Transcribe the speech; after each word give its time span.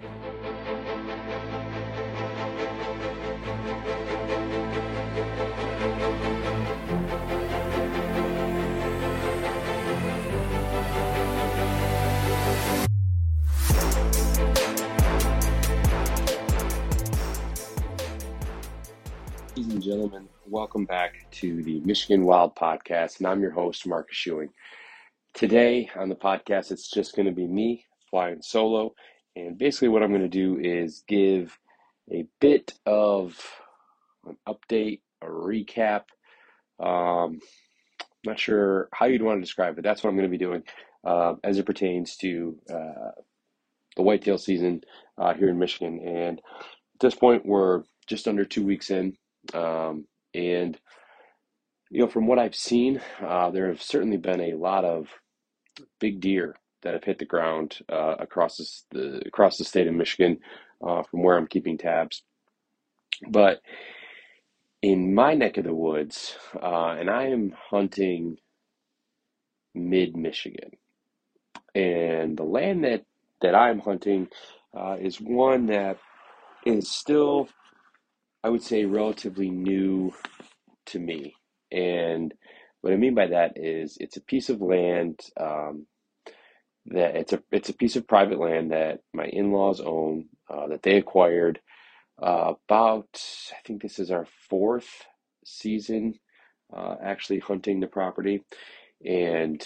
Ladies 0.00 0.10
and 19.56 19.80
gentlemen, 19.80 20.28
welcome 20.48 20.84
back 20.86 21.24
to 21.30 21.62
the 21.62 21.78
Michigan 21.84 22.24
Wild 22.24 22.56
Podcast, 22.56 23.18
and 23.18 23.28
I'm 23.28 23.40
your 23.40 23.52
host, 23.52 23.86
Marcus 23.86 24.26
Ewing. 24.26 24.48
Today 25.34 25.88
on 25.94 26.08
the 26.08 26.16
podcast, 26.16 26.72
it's 26.72 26.90
just 26.90 27.14
going 27.14 27.26
to 27.26 27.32
be 27.32 27.46
me 27.46 27.84
flying 28.10 28.42
solo, 28.42 28.92
and 29.36 29.58
basically 29.58 29.88
what 29.88 30.02
I'm 30.02 30.10
going 30.10 30.22
to 30.22 30.28
do 30.28 30.58
is 30.58 31.04
give 31.06 31.58
a 32.10 32.26
bit 32.40 32.74
of 32.86 33.38
an 34.26 34.36
update, 34.46 35.00
a 35.22 35.26
recap. 35.26 36.04
Um, 36.78 37.40
not 38.24 38.38
sure 38.38 38.88
how 38.92 39.06
you'd 39.06 39.22
want 39.22 39.38
to 39.38 39.44
describe 39.44 39.78
it. 39.78 39.82
That's 39.82 40.02
what 40.02 40.10
I'm 40.10 40.16
going 40.16 40.30
to 40.30 40.38
be 40.38 40.44
doing 40.44 40.62
uh, 41.04 41.34
as 41.42 41.58
it 41.58 41.66
pertains 41.66 42.16
to 42.16 42.56
uh, 42.70 43.10
the 43.96 44.02
whitetail 44.02 44.38
season 44.38 44.82
uh, 45.18 45.34
here 45.34 45.48
in 45.48 45.58
Michigan. 45.58 46.00
And 46.00 46.38
at 46.38 47.00
this 47.00 47.14
point, 47.14 47.44
we're 47.44 47.82
just 48.06 48.28
under 48.28 48.44
two 48.44 48.64
weeks 48.64 48.90
in. 48.90 49.16
Um, 49.52 50.06
and, 50.32 50.78
you 51.90 52.00
know, 52.00 52.08
from 52.08 52.26
what 52.26 52.38
I've 52.38 52.54
seen, 52.54 53.00
uh, 53.20 53.50
there 53.50 53.68
have 53.68 53.82
certainly 53.82 54.16
been 54.16 54.40
a 54.40 54.54
lot 54.54 54.84
of 54.84 55.08
big 56.00 56.20
deer 56.20 56.56
that 56.84 56.94
have 56.94 57.04
hit 57.04 57.20
the 57.20 57.26
ground 57.26 57.78
uh, 57.92 58.16
across 58.20 58.58
this, 58.58 58.84
the 58.92 59.22
across 59.26 59.58
the 59.58 59.64
state 59.64 59.88
of 59.88 59.94
Michigan, 59.94 60.38
uh, 60.86 61.04
from 61.04 61.24
where 61.24 61.38
I'm 61.38 61.48
keeping 61.48 61.78
tabs. 61.78 62.22
But 63.28 63.60
in 64.82 65.14
my 65.14 65.34
neck 65.34 65.58
of 65.58 65.64
the 65.64 65.74
woods, 65.74 66.36
uh, 66.62 66.96
and 66.98 67.10
I 67.10 67.28
am 67.28 67.54
hunting 67.70 68.38
mid 69.74 70.16
Michigan, 70.16 70.72
and 71.74 72.36
the 72.36 72.44
land 72.44 72.84
that 72.84 73.04
that 73.42 73.54
I'm 73.54 73.80
hunting 73.80 74.28
uh, 74.76 74.96
is 75.00 75.20
one 75.20 75.66
that 75.66 75.98
is 76.66 76.90
still 76.90 77.48
I 78.42 78.48
would 78.50 78.62
say 78.62 78.84
relatively 78.86 79.50
new 79.50 80.12
to 80.86 80.98
me. 80.98 81.34
And 81.70 82.34
what 82.80 82.92
I 82.92 82.96
mean 82.96 83.14
by 83.14 83.28
that 83.28 83.58
is 83.58 83.96
it's 84.00 84.16
a 84.16 84.22
piece 84.22 84.48
of 84.50 84.60
land 84.60 85.20
um, 85.40 85.86
that 86.86 87.16
it's 87.16 87.32
a 87.32 87.42
it's 87.52 87.68
a 87.70 87.74
piece 87.74 87.96
of 87.96 88.08
private 88.08 88.38
land 88.40 88.72
that 88.72 89.00
my 89.14 89.26
in-laws 89.26 89.80
own 89.80 90.26
uh, 90.50 90.68
that 90.68 90.82
they 90.82 90.96
acquired 90.96 91.60
uh, 92.22 92.54
about 92.68 93.08
I 93.52 93.56
think 93.66 93.82
this 93.82 93.98
is 93.98 94.10
our 94.10 94.26
fourth 94.50 94.88
season 95.44 96.14
uh, 96.76 96.96
actually 97.02 97.40
hunting 97.40 97.80
the 97.80 97.86
property, 97.86 98.42
and 99.04 99.64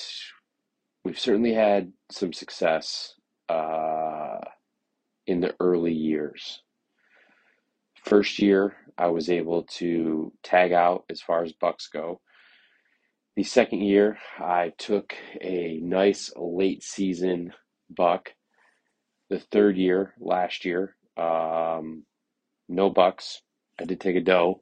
we've 1.05 1.19
certainly 1.19 1.55
had 1.55 1.93
some 2.11 2.33
success 2.33 3.15
uh, 3.49 4.39
in 5.27 5.41
the 5.41 5.55
early 5.61 5.93
years. 5.95 6.63
First 8.05 8.41
year, 8.41 8.77
I 8.99 9.09
was 9.09 9.31
able 9.31 9.65
to 9.79 10.33
tag 10.43 10.73
out 10.73 11.05
as 11.11 11.21
far 11.21 11.45
as 11.45 11.53
bucks 11.53 11.89
go. 11.89 12.21
The 13.39 13.45
second 13.45 13.83
year, 13.83 14.19
I 14.41 14.73
took 14.79 15.15
a 15.41 15.79
nice 15.81 16.33
late 16.35 16.83
season 16.83 17.53
buck. 17.89 18.35
The 19.31 19.39
third 19.39 19.77
year, 19.77 20.13
last 20.19 20.65
year, 20.65 20.97
um, 21.17 22.05
no 22.69 22.91
bucks. 22.91 23.41
I 23.81 23.85
did 23.85 24.01
take 24.01 24.17
a 24.17 24.21
doe 24.21 24.61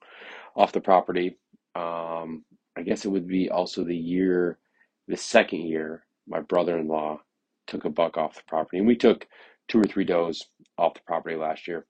off 0.54 0.72
the 0.72 0.82
property. 0.82 1.38
Um, 1.74 2.44
I 2.76 2.82
guess 2.84 3.06
it 3.06 3.08
would 3.08 3.26
be 3.26 3.48
also 3.48 3.82
the 3.82 3.96
year, 3.96 4.58
the 5.08 5.16
second 5.16 5.60
year, 5.60 6.04
my 6.28 6.40
brother 6.40 6.76
in 6.76 6.86
law 6.86 7.22
took 7.66 7.86
a 7.86 7.88
buck 7.88 8.18
off 8.18 8.34
the 8.34 8.42
property. 8.46 8.76
And 8.76 8.86
we 8.86 8.96
took 8.96 9.26
two 9.68 9.80
or 9.80 9.84
three 9.84 10.04
does 10.04 10.46
off 10.76 10.92
the 10.92 11.00
property 11.06 11.36
last 11.36 11.66
year 11.66 11.86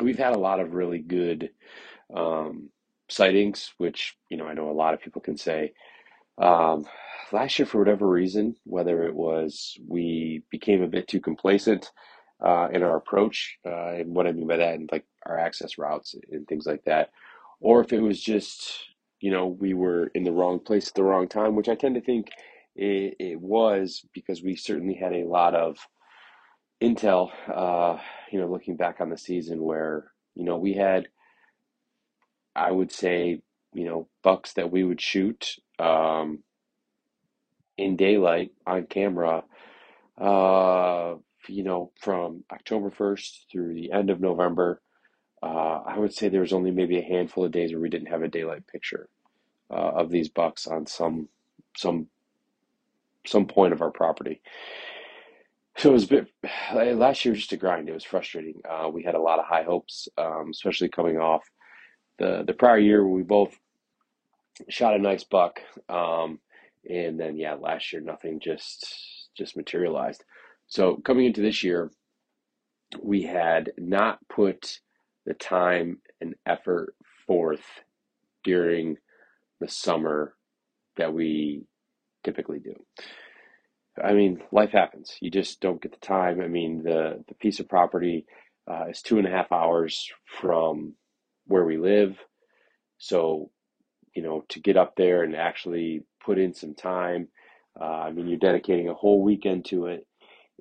we've 0.00 0.18
had 0.18 0.34
a 0.34 0.38
lot 0.38 0.60
of 0.60 0.74
really 0.74 0.98
good 1.00 1.50
um, 2.14 2.70
sightings, 3.10 3.72
which 3.78 4.16
you 4.30 4.36
know 4.36 4.46
I 4.46 4.54
know 4.54 4.70
a 4.70 4.72
lot 4.72 4.94
of 4.94 5.00
people 5.02 5.22
can 5.22 5.36
say. 5.36 5.72
Um, 6.38 6.86
last 7.32 7.58
year, 7.58 7.66
for 7.66 7.78
whatever 7.78 8.08
reason, 8.08 8.56
whether 8.64 9.04
it 9.04 9.14
was 9.14 9.76
we 9.88 10.42
became 10.50 10.82
a 10.82 10.88
bit 10.88 11.08
too 11.08 11.20
complacent 11.20 11.90
uh, 12.44 12.68
in 12.72 12.82
our 12.82 12.96
approach, 12.96 13.58
uh, 13.66 13.90
and 13.94 14.14
what 14.14 14.26
I 14.26 14.32
mean 14.32 14.48
by 14.48 14.58
that, 14.58 14.74
and 14.74 14.88
like 14.92 15.04
our 15.26 15.38
access 15.38 15.78
routes 15.78 16.14
and 16.32 16.46
things 16.48 16.66
like 16.66 16.84
that, 16.84 17.10
or 17.60 17.82
if 17.82 17.92
it 17.92 18.00
was 18.00 18.20
just 18.20 18.72
you 19.20 19.30
know 19.30 19.46
we 19.48 19.74
were 19.74 20.08
in 20.14 20.24
the 20.24 20.32
wrong 20.32 20.60
place 20.60 20.88
at 20.88 20.94
the 20.94 21.04
wrong 21.04 21.28
time, 21.28 21.56
which 21.56 21.68
I 21.68 21.74
tend 21.74 21.96
to 21.96 22.00
think 22.02 22.28
it, 22.76 23.16
it 23.20 23.40
was 23.40 24.04
because 24.14 24.42
we 24.42 24.56
certainly 24.56 24.94
had 24.94 25.12
a 25.14 25.24
lot 25.26 25.54
of 25.54 25.78
intel, 26.82 27.30
uh, 27.54 27.98
you 28.32 28.40
know, 28.40 28.48
looking 28.48 28.76
back 28.76 29.00
on 29.00 29.10
the 29.10 29.18
season 29.18 29.62
where, 29.62 30.12
you 30.36 30.44
know, 30.44 30.58
we 30.58 30.74
had, 30.74 31.08
I 32.58 32.72
would 32.72 32.92
say, 32.92 33.40
you 33.74 33.84
know, 33.84 34.08
bucks 34.22 34.54
that 34.54 34.70
we 34.70 34.84
would 34.84 35.00
shoot 35.00 35.56
um, 35.78 36.40
in 37.78 37.96
daylight 37.96 38.50
on 38.66 38.86
camera, 38.86 39.44
uh, 40.20 41.14
you 41.48 41.62
know, 41.64 41.92
from 42.00 42.44
October 42.52 42.90
1st 42.90 43.38
through 43.50 43.74
the 43.74 43.92
end 43.92 44.10
of 44.10 44.20
November. 44.20 44.80
Uh, 45.42 45.82
I 45.86 45.98
would 45.98 46.12
say 46.14 46.28
there 46.28 46.40
was 46.40 46.52
only 46.52 46.70
maybe 46.72 46.98
a 46.98 47.02
handful 47.04 47.44
of 47.44 47.52
days 47.52 47.72
where 47.72 47.80
we 47.80 47.90
didn't 47.90 48.08
have 48.08 48.22
a 48.22 48.28
daylight 48.28 48.66
picture 48.66 49.08
uh, 49.70 49.74
of 49.74 50.10
these 50.10 50.28
bucks 50.28 50.66
on 50.66 50.86
some 50.86 51.28
some 51.76 52.08
some 53.26 53.46
point 53.46 53.72
of 53.72 53.82
our 53.82 53.90
property. 53.90 54.40
So 55.76 55.90
it 55.90 55.92
was 55.92 56.04
a 56.04 56.08
bit 56.08 56.28
last 56.74 57.24
year 57.24 57.32
was 57.32 57.40
just 57.40 57.52
a 57.52 57.56
grind. 57.56 57.88
It 57.88 57.94
was 57.94 58.04
frustrating. 58.04 58.60
Uh, 58.68 58.88
we 58.92 59.04
had 59.04 59.14
a 59.14 59.20
lot 59.20 59.38
of 59.38 59.46
high 59.46 59.62
hopes, 59.64 60.08
um, 60.18 60.48
especially 60.50 60.88
coming 60.88 61.18
off 61.18 61.44
the 62.18 62.44
the 62.46 62.54
prior 62.54 62.78
year 62.78 63.06
we 63.06 63.22
both 63.22 63.58
shot 64.68 64.94
a 64.94 64.98
nice 64.98 65.24
buck, 65.24 65.60
um, 65.88 66.40
and 66.88 67.18
then 67.18 67.36
yeah, 67.36 67.54
last 67.54 67.92
year 67.92 68.02
nothing 68.02 68.40
just 68.40 69.30
just 69.36 69.56
materialized. 69.56 70.24
So 70.68 70.96
coming 71.04 71.26
into 71.26 71.42
this 71.42 71.64
year, 71.64 71.90
we 73.02 73.22
had 73.22 73.72
not 73.78 74.18
put 74.28 74.80
the 75.26 75.34
time 75.34 76.00
and 76.20 76.34
effort 76.46 76.94
forth 77.26 77.64
during 78.44 78.96
the 79.60 79.68
summer 79.68 80.34
that 80.96 81.12
we 81.12 81.64
typically 82.24 82.58
do. 82.60 82.74
I 84.02 84.12
mean, 84.12 84.42
life 84.52 84.70
happens. 84.70 85.16
You 85.20 85.30
just 85.30 85.60
don't 85.60 85.82
get 85.82 85.92
the 85.92 86.06
time. 86.06 86.40
I 86.40 86.48
mean, 86.48 86.82
the 86.84 87.24
the 87.28 87.34
piece 87.34 87.60
of 87.60 87.68
property 87.68 88.26
uh, 88.70 88.86
is 88.90 89.02
two 89.02 89.18
and 89.18 89.26
a 89.26 89.30
half 89.30 89.52
hours 89.52 90.10
from 90.40 90.94
where 91.48 91.64
we 91.64 91.78
live, 91.78 92.16
so 92.98 93.50
you 94.14 94.22
know 94.22 94.44
to 94.50 94.60
get 94.60 94.76
up 94.76 94.94
there 94.96 95.24
and 95.24 95.36
actually 95.36 96.02
put 96.24 96.38
in 96.38 96.54
some 96.54 96.74
time. 96.74 97.28
Uh, 97.80 97.84
I 97.84 98.12
mean, 98.12 98.28
you're 98.28 98.38
dedicating 98.38 98.88
a 98.88 98.94
whole 98.94 99.22
weekend 99.22 99.66
to 99.66 99.86
it, 99.86 100.06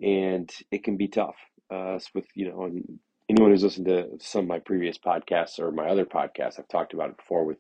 and 0.01 0.51
it 0.72 0.84
can 0.84 0.98
be 0.98 1.07
tough. 1.07 1.36
Uh, 1.72 2.00
with 2.16 2.25
you 2.36 2.50
know, 2.50 2.63
and 2.66 3.00
anyone 3.30 3.51
who's 3.51 3.63
listened 3.63 3.88
to 3.88 4.10
some 4.22 4.42
of 4.42 4.48
my 4.48 4.60
previous 4.60 4.98
podcasts 4.98 5.60
or 5.60 5.72
my 5.72 5.88
other 5.88 6.06
podcasts, 6.06 6.60
I've 6.60 6.68
talked 6.69 6.94
about 6.94 7.10
it 7.10 7.18
before 7.18 7.45
with 7.45 7.60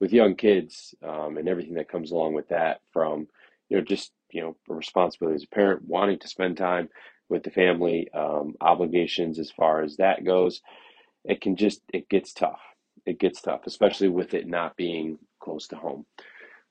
with 0.00 0.12
young 0.12 0.36
kids 0.36 0.94
um, 1.06 1.38
and 1.38 1.48
everything 1.48 1.74
that 1.74 1.90
comes 1.90 2.12
along 2.12 2.34
with 2.34 2.48
that. 2.48 2.80
From 2.92 3.28
you 3.68 3.76
know, 3.78 3.84
just 3.84 4.12
you 4.30 4.42
know, 4.42 4.56
a 4.70 4.74
responsibility 4.74 5.36
as 5.36 5.44
a 5.44 5.54
parent, 5.54 5.82
wanting 5.86 6.18
to 6.20 6.28
spend 6.28 6.56
time 6.56 6.88
with 7.28 7.42
the 7.42 7.50
family, 7.50 8.08
um, 8.14 8.54
obligations 8.60 9.38
as 9.38 9.50
far 9.50 9.82
as 9.82 9.96
that 9.96 10.24
goes. 10.24 10.60
It 11.24 11.40
can 11.40 11.56
just, 11.56 11.82
it 11.92 12.08
gets 12.08 12.32
tough. 12.32 12.60
It 13.08 13.20
gets 13.20 13.42
tough, 13.42 13.62
especially 13.66 14.10
with 14.10 14.34
it 14.34 14.48
not 14.48 14.76
being 14.76 15.18
close 15.42 15.68
to 15.68 15.76
home. 15.76 16.06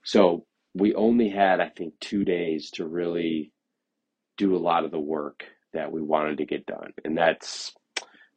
So 0.05 0.45
we 0.75 0.95
only 0.95 1.29
had, 1.29 1.61
I 1.61 1.69
think, 1.69 1.95
two 2.01 2.25
days 2.25 2.71
to 2.73 2.87
really 2.87 3.53
do 4.37 4.55
a 4.55 4.59
lot 4.59 4.85
of 4.85 4.91
the 4.91 4.99
work 4.99 5.45
that 5.73 5.91
we 5.91 6.01
wanted 6.01 6.39
to 6.39 6.45
get 6.45 6.65
done, 6.67 6.93
and 7.05 7.17
that's 7.17 7.73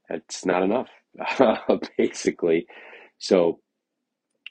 that's 0.09 0.47
not 0.47 0.63
enough, 0.63 0.89
basically. 1.99 2.67
So 3.19 3.61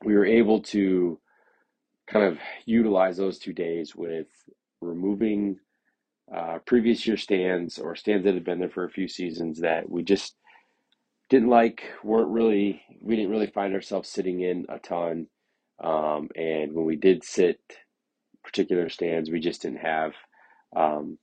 we 0.06 0.16
were 0.16 0.26
able 0.26 0.62
to 0.64 1.20
kind 2.10 2.26
of 2.26 2.40
utilize 2.66 3.18
those 3.18 3.40
two 3.40 3.54
days 3.54 3.96
with 3.96 4.28
removing 4.82 5.58
uh, 6.36 6.60
previous 6.66 7.08
year 7.08 7.18
stands 7.18 7.80
or 7.80 7.96
stands 7.96 8.26
that 8.26 8.36
had 8.36 8.46
been 8.46 8.60
there 8.60 8.70
for 8.70 8.86
a 8.86 8.90
few 8.92 9.08
seasons 9.08 9.62
that 9.62 9.90
we 9.90 10.04
just 10.04 10.36
didn't 11.30 11.50
like, 11.50 11.84
weren't 12.04 12.30
really, 12.30 12.84
we 13.02 13.16
didn't 13.16 13.32
really 13.32 13.48
find 13.48 13.74
ourselves 13.74 14.10
sitting 14.10 14.42
in 14.42 14.66
a 14.70 14.80
ton. 14.80 15.28
Um, 15.84 16.30
and 16.36 16.74
when 16.74 16.86
we 16.86 16.96
did 16.98 17.24
sit 17.24 17.60
particular 18.44 18.90
stands, 18.90 19.30
we 19.30 19.40
just 19.40 19.62
didn't 19.62 19.80
have, 19.80 20.14
um, 20.76 21.18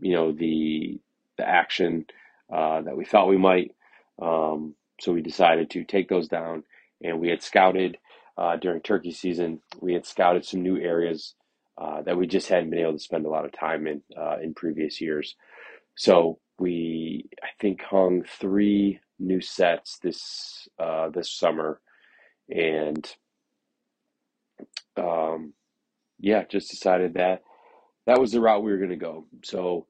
you 0.00 0.12
know, 0.14 0.32
the 0.32 1.00
the 1.36 1.48
action 1.48 2.04
uh, 2.52 2.82
that 2.82 2.96
we 2.96 3.04
thought 3.04 3.28
we 3.28 3.38
might. 3.38 3.72
Um, 4.20 4.74
so 5.00 5.12
we 5.12 5.22
decided 5.22 5.70
to 5.70 5.84
take 5.84 6.08
those 6.08 6.28
down, 6.28 6.64
and 7.02 7.20
we 7.20 7.28
had 7.28 7.42
scouted 7.42 7.98
uh, 8.36 8.56
during 8.56 8.80
turkey 8.80 9.12
season. 9.12 9.60
We 9.80 9.94
had 9.94 10.06
scouted 10.06 10.44
some 10.44 10.62
new 10.62 10.76
areas 10.78 11.34
uh, 11.80 12.02
that 12.02 12.16
we 12.16 12.26
just 12.26 12.48
hadn't 12.48 12.70
been 12.70 12.80
able 12.80 12.94
to 12.94 12.98
spend 12.98 13.26
a 13.26 13.30
lot 13.30 13.44
of 13.44 13.52
time 13.52 13.86
in 13.86 14.02
uh, 14.18 14.38
in 14.42 14.54
previous 14.54 15.00
years. 15.00 15.36
So 15.96 16.38
we, 16.58 17.28
I 17.42 17.48
think, 17.60 17.82
hung 17.82 18.24
three 18.24 19.00
new 19.18 19.40
sets 19.40 19.98
this 20.00 20.68
uh, 20.78 21.10
this 21.10 21.30
summer, 21.30 21.80
and 22.50 23.06
um, 24.96 25.54
yeah, 26.20 26.44
just 26.50 26.70
decided 26.70 27.14
that 27.14 27.42
that 28.06 28.20
was 28.20 28.32
the 28.32 28.40
route 28.40 28.62
we 28.64 28.72
were 28.72 28.78
going 28.78 28.90
to 28.90 28.96
go. 28.96 29.26
So, 29.44 29.86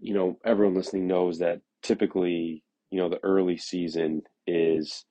you 0.00 0.14
know, 0.14 0.38
everyone 0.44 0.74
listening 0.76 1.06
knows 1.08 1.38
that 1.40 1.62
typically, 1.82 2.64
you 2.90 2.98
know, 3.00 3.08
the 3.08 3.20
early 3.24 3.58
season 3.58 4.22
is 4.46 5.04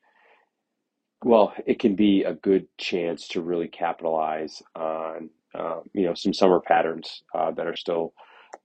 well, 1.23 1.53
it 1.67 1.79
can 1.79 1.95
be 1.95 2.23
a 2.23 2.35
good 2.35 2.67
chance 2.79 3.27
to 3.29 3.41
really 3.41 3.67
capitalize 3.67 4.63
on, 4.75 5.31
uh, 5.55 5.81
you 5.93 6.05
know, 6.05 6.15
some 6.15 6.33
summer 6.33 6.61
patterns 6.61 7.23
uh, 7.35 7.51
that 7.51 7.67
are 7.67 7.75
still 7.77 8.13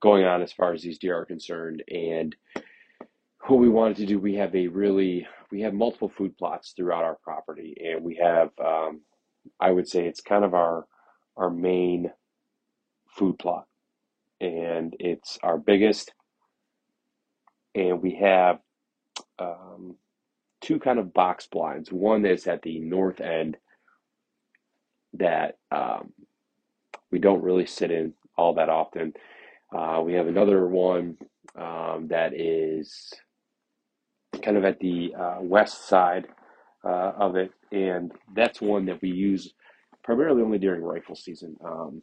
going 0.01 0.25
on 0.25 0.43
as 0.43 0.53
far 0.53 0.73
as 0.73 0.83
these 0.83 0.99
deer 0.99 1.19
are 1.19 1.27
concerned. 1.27 1.83
And 1.89 2.35
what 3.47 3.59
we 3.59 3.69
wanted 3.69 3.97
to 3.99 4.07
do, 4.07 4.19
we 4.19 4.35
have 4.37 4.55
a 4.55 4.69
really, 4.69 5.27
we 5.51 5.63
have 5.63 5.75
multiple 5.75 6.09
food 6.09 6.37
plots 6.39 6.73
throughout 6.77 7.05
our 7.05 7.19
property, 7.23 7.77
and 7.85 8.05
we 8.05 8.17
have, 8.17 8.51
um, 8.65 9.03
I 9.61 9.71
would 9.71 9.89
say, 9.89 10.07
it's 10.07 10.21
kind 10.21 10.45
of 10.45 10.55
our 10.55 10.87
our 11.37 11.51
main 11.51 12.11
food 13.17 13.39
plot, 13.39 13.67
and 14.41 14.95
it's 15.01 15.39
our 15.43 15.59
biggest. 15.59 16.13
And 17.75 18.03
we 18.03 18.17
have 18.17 18.59
um, 19.39 19.97
two 20.61 20.79
kind 20.79 20.99
of 20.99 21.15
box 21.15 21.47
blinds. 21.51 21.91
One 21.91 22.25
is 22.27 22.47
at 22.47 22.63
the 22.63 22.79
north 22.81 23.21
end 23.21 23.57
that 25.15 25.57
um, 25.71 26.13
we 27.11 27.19
don't 27.19 27.43
really 27.43 27.67
sit 27.67 27.91
in 27.91 28.15
all 28.37 28.55
that 28.55 28.69
often. 28.69 29.15
Uh, 29.75 30.03
we 30.05 30.15
have 30.15 30.27
another 30.27 30.67
one 30.67 31.17
um, 31.57 32.09
that 32.09 32.33
is 32.35 33.13
kind 34.43 34.57
of 34.57 34.65
at 34.65 34.81
the 34.81 35.15
uh, 35.19 35.39
west 35.41 35.89
side 35.89 36.27
uh, 36.85 37.13
of 37.19 37.37
it, 37.37 37.53
and 37.73 38.13
that's 38.35 38.61
one 38.61 38.87
that 38.87 39.01
we 39.03 39.11
use 39.11 39.53
primarily 40.05 40.43
only 40.43 40.59
during 40.59 40.83
rifle 40.83 41.15
season. 41.17 41.57
Um, 41.65 42.03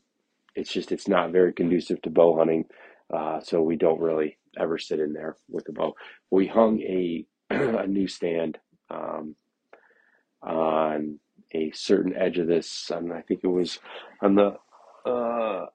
it's 0.56 0.72
just 0.72 0.92
it's 0.92 1.08
not 1.08 1.32
very 1.32 1.54
conducive 1.54 2.02
to 2.04 2.10
bow 2.10 2.38
hunting, 2.38 2.66
uh, 3.14 3.40
so 3.42 3.62
we 3.62 3.76
don't 3.76 4.02
really 4.02 4.38
ever 4.60 4.78
sit 4.78 5.00
in 5.00 5.14
there 5.14 5.36
with 5.50 5.66
the 5.66 5.74
bow. 5.74 5.96
We 6.32 6.48
hung 6.48 6.82
a 6.82 7.26
a 7.50 7.88
new 7.88 8.08
stand 8.08 8.58
um, 8.90 9.36
on 10.42 11.20
a 11.54 11.72
certain 11.72 12.16
edge 12.16 12.38
of 12.38 12.48
this, 12.48 12.92
and 12.92 13.12
I 13.14 13.22
think 13.22 13.42
it 13.44 13.48
was 13.48 13.80
on 14.22 14.36
the 14.36 14.56
uh, 15.10 15.66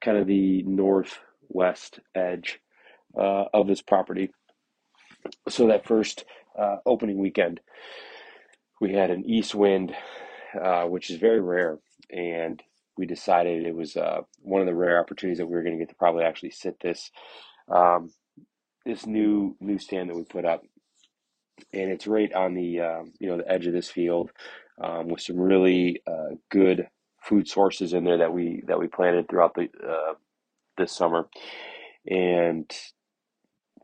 kind 0.00 0.16
of 0.16 0.26
the 0.26 0.62
northwest 0.62 2.00
edge 2.14 2.60
uh, 3.16 3.44
of 3.52 3.66
this 3.66 3.82
property. 3.82 4.30
So 5.48 5.66
that 5.68 5.86
first 5.86 6.24
uh, 6.58 6.76
opening 6.86 7.18
weekend, 7.18 7.60
we 8.80 8.92
had 8.92 9.10
an 9.10 9.24
east 9.24 9.54
wind, 9.54 9.94
uh, 10.60 10.84
which 10.84 11.10
is 11.10 11.18
very 11.18 11.40
rare, 11.40 11.78
and 12.10 12.62
we 12.96 13.06
decided 13.06 13.66
it 13.66 13.74
was 13.74 13.96
uh, 13.96 14.20
one 14.40 14.60
of 14.60 14.66
the 14.66 14.74
rare 14.74 15.00
opportunities 15.00 15.38
that 15.38 15.46
we 15.46 15.54
were 15.54 15.62
going 15.62 15.74
to 15.74 15.78
get 15.78 15.88
to 15.88 15.96
probably 15.96 16.24
actually 16.24 16.50
sit 16.50 16.78
this 16.80 17.10
um, 17.68 18.10
this 18.84 19.06
new 19.06 19.56
new 19.60 19.78
stand 19.78 20.08
that 20.08 20.16
we 20.16 20.22
put 20.24 20.44
up, 20.44 20.62
and 21.72 21.90
it's 21.90 22.06
right 22.06 22.32
on 22.32 22.54
the 22.54 22.80
uh, 22.80 23.02
you 23.18 23.28
know 23.28 23.38
the 23.38 23.50
edge 23.50 23.66
of 23.66 23.72
this 23.72 23.90
field 23.90 24.30
um, 24.82 25.08
with 25.08 25.20
some 25.20 25.36
really 25.36 26.00
uh, 26.06 26.36
good 26.50 26.88
food 27.26 27.48
sources 27.48 27.92
in 27.92 28.04
there 28.04 28.18
that 28.18 28.32
we 28.32 28.62
that 28.66 28.78
we 28.78 28.86
planted 28.86 29.28
throughout 29.28 29.54
the 29.54 29.68
uh, 29.86 30.14
this 30.78 30.92
summer, 30.92 31.28
and 32.06 32.70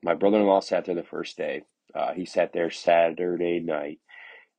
my 0.03 0.15
brother-in-law 0.15 0.61
sat 0.61 0.85
there 0.85 0.95
the 0.95 1.03
first 1.03 1.37
day. 1.37 1.63
Uh, 1.95 2.13
he 2.13 2.25
sat 2.25 2.53
there 2.53 2.71
Saturday 2.71 3.61
night 3.61 4.01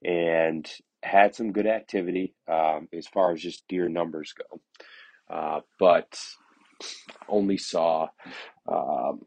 and 0.03 0.69
had 1.01 1.35
some 1.35 1.51
good 1.51 1.67
activity 1.67 2.33
um, 2.51 2.87
as 2.93 3.07
far 3.07 3.31
as 3.31 3.41
just 3.41 3.67
deer 3.67 3.89
numbers 3.89 4.33
go, 4.33 4.61
uh, 5.33 5.59
but 5.79 6.19
only 7.27 7.57
saw 7.57 8.07
um, 8.71 9.21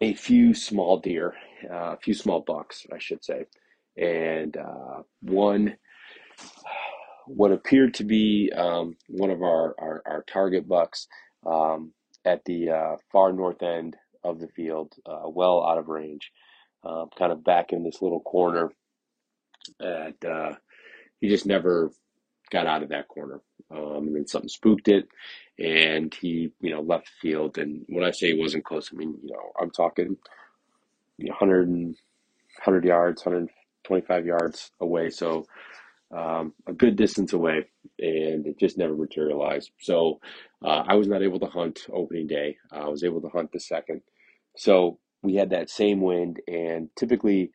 a 0.00 0.14
few 0.14 0.54
small 0.54 0.98
deer, 0.98 1.34
uh, 1.70 1.92
a 1.92 1.98
few 1.98 2.14
small 2.14 2.40
bucks, 2.40 2.86
I 2.92 2.98
should 2.98 3.24
say, 3.24 3.46
and 3.96 4.56
uh, 4.56 5.02
one 5.22 5.76
what 7.26 7.52
appeared 7.52 7.94
to 7.94 8.04
be 8.04 8.52
um, 8.56 8.96
one 9.08 9.30
of 9.30 9.42
our, 9.42 9.74
our, 9.78 10.02
our 10.06 10.24
target 10.24 10.68
bucks 10.68 11.08
um, 11.46 11.92
at 12.24 12.44
the 12.44 12.70
uh, 12.70 12.96
far 13.12 13.32
north 13.32 13.62
end 13.62 13.96
of 14.24 14.40
the 14.40 14.48
field, 14.48 14.94
uh, 15.06 15.22
well 15.28 15.64
out 15.64 15.78
of 15.78 15.88
range, 15.88 16.32
um, 16.84 17.08
kind 17.18 17.32
of 17.32 17.44
back 17.44 17.72
in 17.72 17.84
this 17.84 18.02
little 18.02 18.20
corner. 18.20 18.72
And 19.80 20.24
uh, 20.24 20.52
he 21.20 21.28
just 21.28 21.46
never 21.46 21.90
got 22.50 22.66
out 22.66 22.82
of 22.82 22.90
that 22.90 23.08
corner. 23.08 23.40
Um, 23.70 24.08
and 24.08 24.16
then 24.16 24.26
something 24.28 24.48
spooked 24.48 24.88
it, 24.88 25.08
and 25.58 26.14
he, 26.14 26.52
you 26.60 26.70
know, 26.70 26.82
left 26.82 27.06
the 27.06 27.30
field. 27.30 27.58
And 27.58 27.84
when 27.88 28.04
I 28.04 28.12
say 28.12 28.32
he 28.34 28.40
wasn't 28.40 28.64
close, 28.64 28.90
I 28.92 28.96
mean, 28.96 29.16
you 29.24 29.32
know, 29.32 29.52
I'm 29.60 29.70
talking 29.70 30.16
you 31.18 31.26
know, 31.26 31.36
100, 31.38 31.68
100 31.68 32.84
yards, 32.84 33.24
125 33.24 34.26
yards 34.26 34.70
away. 34.80 35.10
So 35.10 35.46
um, 36.16 36.54
a 36.68 36.74
good 36.74 36.96
distance 36.96 37.34
away, 37.34 37.66
and 38.00 38.46
it 38.46 38.58
just 38.60 38.78
never 38.78 38.96
materialized. 38.96 39.72
So 39.80 40.20
uh, 40.64 40.84
I 40.88 40.94
was 40.96 41.08
not 41.08 41.22
able 41.22 41.40
to 41.40 41.46
hunt 41.46 41.86
opening 41.92 42.28
day. 42.28 42.58
I 42.72 42.88
was 42.88 43.04
able 43.04 43.22
to 43.22 43.30
hunt 43.30 43.52
the 43.52 43.60
second. 43.60 44.02
So 44.56 45.00
we 45.22 45.36
had 45.36 45.50
that 45.50 45.70
same 45.70 46.02
wind, 46.02 46.40
and 46.48 46.90
typically 46.96 47.52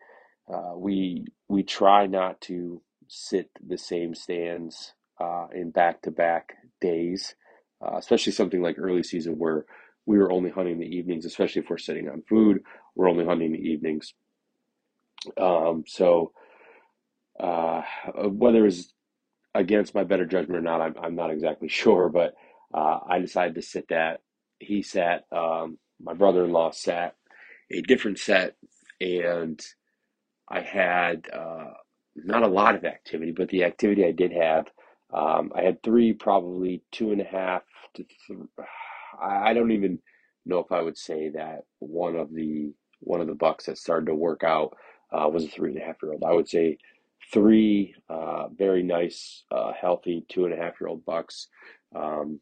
uh, 0.54 0.74
we 0.78 1.26
we 1.50 1.64
try 1.64 2.08
not 2.08 2.42
to 2.42 2.82
sit 3.08 3.50
the 3.66 3.78
same 3.80 4.16
stands 4.16 4.94
uh, 5.22 5.48
in 5.56 5.72
back 5.72 6.04
to 6.04 6.12
back 6.12 6.54
days, 6.82 7.36
uh, 7.86 7.98
especially 7.98 8.34
something 8.34 8.62
like 8.64 8.78
early 8.80 9.04
season 9.04 9.36
where 9.40 9.66
we 10.06 10.20
were 10.20 10.32
only 10.32 10.52
hunting 10.52 10.80
the 10.80 10.88
evenings, 10.98 11.26
especially 11.26 11.62
if 11.64 11.70
we're 11.72 11.78
sitting 11.80 12.10
on 12.10 12.24
food. 12.30 12.62
We're 12.96 13.10
only 13.10 13.26
hunting 13.26 13.54
the 13.54 13.60
evenings. 13.60 14.14
Um, 15.38 15.84
so 15.88 16.34
uh, 17.40 17.84
whether 18.30 18.60
it 18.60 18.64
was 18.64 18.94
against 19.56 19.96
my 19.96 20.04
better 20.04 20.26
judgment 20.26 20.58
or 20.60 20.62
not, 20.62 20.82
I'm, 20.82 20.96
I'm 21.02 21.16
not 21.16 21.32
exactly 21.32 21.70
sure, 21.70 22.10
but 22.10 22.36
uh, 22.74 23.00
I 23.08 23.20
decided 23.20 23.56
to 23.56 23.62
sit 23.62 23.88
that. 23.90 24.22
He 24.60 24.84
sat, 24.84 25.26
um, 25.32 25.78
my 26.02 26.14
brother 26.14 26.46
in 26.46 26.52
law 26.52 26.72
sat 26.72 27.16
a 27.72 27.82
different 27.82 28.20
set, 28.20 28.56
and 29.02 29.62
I 30.50 30.62
had 30.62 31.28
uh, 31.34 31.72
not 32.16 32.44
a 32.44 32.48
lot 32.48 32.76
of 32.76 32.86
activity, 32.86 33.32
but 33.32 33.50
the 33.50 33.64
activity 33.64 34.06
I 34.06 34.12
did 34.12 34.32
have, 34.32 34.68
um, 35.14 35.52
I 35.56 35.64
had 35.64 35.82
three, 35.84 36.14
probably 36.14 36.84
two 36.92 37.12
and 37.12 37.22
a 37.22 37.26
half 37.26 37.64
to 37.96 38.04
th- 38.04 38.40
I 39.22 39.54
don't 39.54 39.72
even 39.72 40.00
know 40.46 40.60
if 40.60 40.72
I 40.72 40.82
would 40.82 40.98
say 40.98 41.30
that 41.30 41.62
one 41.80 42.16
of 42.16 42.34
the 42.34 42.72
one 43.00 43.22
of 43.22 43.28
the 43.28 43.36
bucks 43.36 43.66
that 43.66 43.78
started 43.78 44.08
to 44.08 44.16
work 44.16 44.44
out 44.44 44.76
uh, 45.12 45.28
was 45.30 45.46
a 45.46 45.48
three 45.48 45.72
and 45.72 45.82
a 45.82 45.86
half 45.86 45.98
year 46.04 46.14
old. 46.14 46.24
I 46.24 46.34
would 46.34 46.50
say 46.50 46.78
three 47.34 47.96
uh, 48.10 48.50
very 48.50 48.84
nice, 48.84 49.44
uh, 49.52 49.74
healthy 49.74 50.26
two 50.30 50.46
and 50.46 50.54
a 50.54 50.58
half 50.58 50.82
year 50.82 50.90
old 50.90 51.06
bucks. 51.06 51.48
Um, 51.96 52.42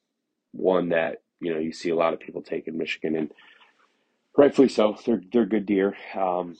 one 0.53 0.89
that 0.89 1.23
you 1.41 1.53
know 1.53 1.59
you 1.59 1.73
see 1.73 1.89
a 1.89 1.95
lot 1.95 2.13
of 2.13 2.19
people 2.21 2.41
take 2.43 2.67
in 2.67 2.77
Michigan, 2.77 3.15
and 3.15 3.31
rightfully 4.37 4.69
so. 4.69 4.97
They're 5.05 5.21
they're 5.31 5.45
good 5.47 5.65
deer. 5.67 5.95
Um, 6.15 6.55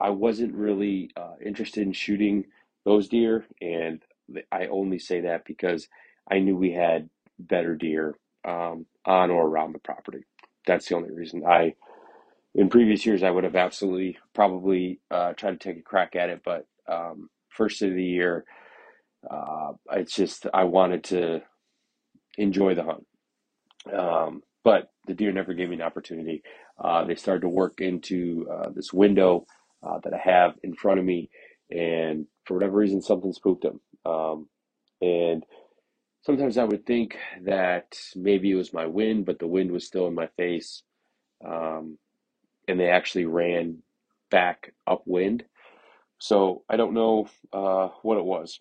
I 0.00 0.10
wasn't 0.10 0.54
really 0.54 1.10
uh, 1.16 1.34
interested 1.44 1.82
in 1.86 1.92
shooting 1.92 2.44
those 2.84 3.08
deer, 3.08 3.46
and 3.60 4.02
I 4.52 4.66
only 4.66 4.98
say 4.98 5.22
that 5.22 5.44
because 5.46 5.88
I 6.30 6.38
knew 6.40 6.56
we 6.56 6.72
had 6.72 7.08
better 7.38 7.74
deer 7.76 8.14
um, 8.44 8.86
on 9.04 9.30
or 9.30 9.46
around 9.46 9.72
the 9.74 9.78
property. 9.78 10.24
That's 10.66 10.88
the 10.88 10.96
only 10.96 11.10
reason. 11.12 11.44
I, 11.46 11.74
in 12.56 12.70
previous 12.70 13.04
years, 13.04 13.22
I 13.22 13.30
would 13.30 13.44
have 13.44 13.54
absolutely 13.54 14.16
probably 14.34 14.98
uh, 15.10 15.34
tried 15.34 15.60
to 15.60 15.68
take 15.68 15.78
a 15.78 15.82
crack 15.82 16.16
at 16.16 16.30
it, 16.30 16.40
but 16.42 16.66
um, 16.90 17.28
first 17.50 17.82
of 17.82 17.92
the 17.94 18.02
year, 18.02 18.46
uh, 19.30 19.72
it's 19.92 20.14
just 20.14 20.46
I 20.54 20.64
wanted 20.64 21.04
to 21.04 21.42
enjoy 22.38 22.74
the 22.74 22.84
hunt. 22.84 23.06
Um, 23.92 24.42
but 24.64 24.90
the 25.06 25.12
deer 25.12 25.32
never 25.32 25.52
gave 25.52 25.68
me 25.68 25.76
an 25.76 25.82
opportunity. 25.82 26.42
Uh, 26.82 27.04
they 27.04 27.14
started 27.14 27.42
to 27.42 27.48
work 27.50 27.80
into 27.80 28.48
uh, 28.50 28.70
this 28.74 28.90
window 28.90 29.46
uh, 29.82 29.98
that 30.02 30.14
I 30.14 30.18
have 30.18 30.54
in 30.62 30.74
front 30.74 30.98
of 30.98 31.04
me, 31.04 31.28
and 31.70 32.26
for 32.46 32.54
whatever 32.54 32.78
reason, 32.78 33.02
something 33.02 33.34
spooked 33.34 33.64
them. 33.64 33.80
Um, 34.06 34.48
and 35.02 35.44
sometimes 36.22 36.56
I 36.56 36.64
would 36.64 36.86
think 36.86 37.18
that 37.44 37.98
maybe 38.14 38.50
it 38.50 38.56
was 38.56 38.72
my 38.72 38.86
wind, 38.86 39.26
but 39.26 39.38
the 39.40 39.46
wind 39.46 39.72
was 39.72 39.86
still 39.86 40.06
in 40.06 40.14
my 40.14 40.28
face. 40.38 40.82
Um, 41.46 41.98
and 42.68 42.78
they 42.78 42.88
actually 42.88 43.26
ran 43.26 43.78
back 44.30 44.72
upwind. 44.86 45.44
So 46.18 46.62
I 46.68 46.76
don't 46.76 46.94
know 46.94 47.28
uh, 47.52 47.88
what 48.02 48.18
it 48.18 48.24
was. 48.24 48.58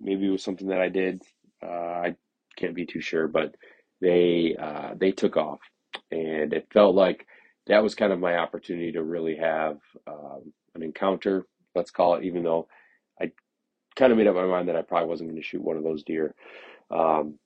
Maybe 0.00 0.26
it 0.26 0.30
was 0.30 0.42
something 0.42 0.68
that 0.68 0.80
I 0.80 0.88
did. 0.88 1.22
Uh, 1.62 1.66
I 1.66 2.16
can't 2.56 2.74
be 2.74 2.86
too 2.86 3.00
sure, 3.00 3.28
but 3.28 3.54
they 4.00 4.56
uh, 4.58 4.94
they 4.96 5.12
took 5.12 5.36
off, 5.36 5.60
and 6.10 6.52
it 6.52 6.68
felt 6.72 6.94
like 6.94 7.26
that 7.66 7.82
was 7.82 7.94
kind 7.94 8.12
of 8.12 8.20
my 8.20 8.36
opportunity 8.36 8.92
to 8.92 9.02
really 9.02 9.36
have 9.36 9.78
um, 10.06 10.52
an 10.74 10.82
encounter. 10.82 11.46
Let's 11.74 11.90
call 11.90 12.16
it, 12.16 12.24
even 12.24 12.42
though 12.42 12.68
I 13.20 13.30
kind 13.96 14.12
of 14.12 14.18
made 14.18 14.26
up 14.26 14.34
my 14.34 14.46
mind 14.46 14.68
that 14.68 14.76
I 14.76 14.82
probably 14.82 15.08
wasn't 15.08 15.30
going 15.30 15.40
to 15.40 15.46
shoot 15.46 15.62
one 15.62 15.76
of 15.76 15.84
those 15.84 16.02
deer. 16.02 16.34
Um, 16.90 17.38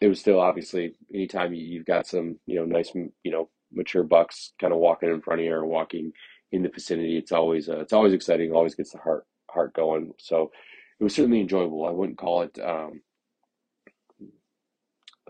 it 0.00 0.08
was 0.08 0.20
still 0.20 0.40
obviously 0.40 0.94
anytime 1.12 1.54
you've 1.54 1.86
got 1.86 2.06
some 2.06 2.38
you 2.46 2.56
know 2.56 2.64
nice 2.64 2.92
you 2.94 3.30
know 3.32 3.48
mature 3.74 4.02
bucks 4.04 4.52
kind 4.60 4.72
of 4.72 4.78
walking 4.78 5.10
in 5.10 5.20
front 5.20 5.40
of 5.40 5.46
you 5.46 5.52
or 5.52 5.66
walking 5.66 6.12
in 6.52 6.62
the 6.62 6.68
vicinity, 6.68 7.16
it's 7.16 7.32
always 7.32 7.68
uh, 7.68 7.80
it's 7.80 7.92
always 7.92 8.12
exciting. 8.12 8.52
Always 8.52 8.74
gets 8.74 8.92
the 8.92 8.98
heart 8.98 9.26
heart 9.50 9.74
going. 9.74 10.12
So 10.18 10.52
it 11.00 11.04
was 11.04 11.14
certainly 11.14 11.40
enjoyable. 11.40 11.86
I 11.86 11.90
wouldn't 11.90 12.18
call 12.18 12.42
it 12.42 12.58
um, 12.58 13.00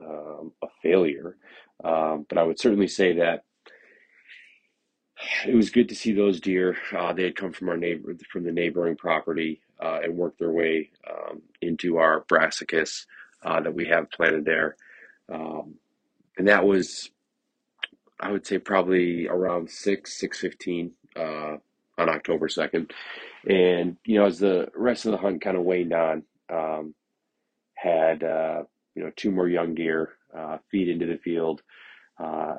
um, 0.01 0.53
a 0.63 0.69
failure, 0.83 1.37
um, 1.83 2.27
but 2.29 2.39
I 2.39 2.43
would 2.43 2.61
certainly 2.61 2.89
say 2.89 3.15
that 3.15 3.45
it 5.47 5.55
was 5.55 5.71
good 5.71 5.89
to 5.89 5.95
see 5.95 6.13
those 6.13 6.41
deer. 6.41 6.77
Uh, 6.97 7.13
they 7.13 7.25
had 7.25 7.37
come 7.37 7.53
from 7.53 7.69
our 7.69 7.77
neighbor 7.77 8.15
from 8.31 8.45
the 8.45 8.53
neighboring 8.53 8.97
property 8.97 9.61
uh, 9.83 10.01
and 10.03 10.17
worked 10.17 10.39
their 10.39 10.53
way 10.53 10.91
um, 11.09 11.43
into 11.61 11.99
our 11.99 12.25
brassicas 12.25 13.07
uh, 13.43 13.61
that 13.61 13.75
we 13.75 13.87
have 13.87 14.11
planted 14.11 14.45
there, 14.45 14.77
um, 15.33 15.75
and 16.37 16.49
that 16.49 16.65
was, 16.67 17.11
I 18.25 18.33
would 18.33 18.47
say, 18.47 18.59
probably 18.61 19.28
around 19.28 19.71
six 19.71 20.19
six 20.21 20.40
fifteen 20.40 20.93
uh, 21.16 21.59
on 21.99 22.11
October 22.11 22.49
second, 22.49 22.93
and 23.49 23.99
you 24.07 24.19
know 24.19 24.26
as 24.26 24.40
the 24.40 24.69
rest 24.76 25.07
of 25.07 25.12
the 25.12 25.19
hunt 25.19 25.43
kind 25.43 25.59
of 25.59 25.64
waned 25.64 25.95
on, 25.95 26.25
um, 26.52 26.95
had 27.76 28.25
uh, 28.25 28.64
you 28.97 29.04
know 29.04 29.12
two 29.16 29.33
more 29.33 29.49
young 29.49 29.75
deer 29.76 30.14
uh, 30.37 30.59
feed 30.71 30.88
into 30.90 31.07
the 31.07 31.19
field 31.19 31.62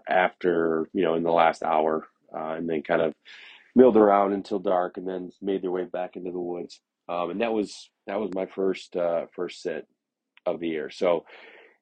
after 0.10 0.90
you 0.94 1.04
know 1.04 1.16
in 1.16 1.24
the 1.24 1.32
last 1.32 1.64
hour 1.64 2.08
uh, 2.36 2.56
and 2.58 2.70
then 2.70 2.84
kind 2.84 3.02
of 3.02 3.14
milled 3.76 3.98
around 3.98 4.34
until 4.34 4.60
dark, 4.60 4.98
and 4.98 5.08
then 5.08 5.32
made 5.42 5.64
their 5.64 5.72
way 5.72 5.86
back 5.86 6.18
into 6.18 6.32
the 6.32 6.40
woods. 6.40 6.82
Um, 7.10 7.32
and 7.32 7.42
that 7.42 7.54
was 7.54 7.90
that 8.08 8.20
was 8.20 8.32
my 8.36 8.48
first 8.48 8.96
uh, 8.98 9.28
first 9.36 9.62
sit 9.64 9.88
of 10.46 10.60
the 10.60 10.70
year. 10.70 10.92
So 10.92 11.26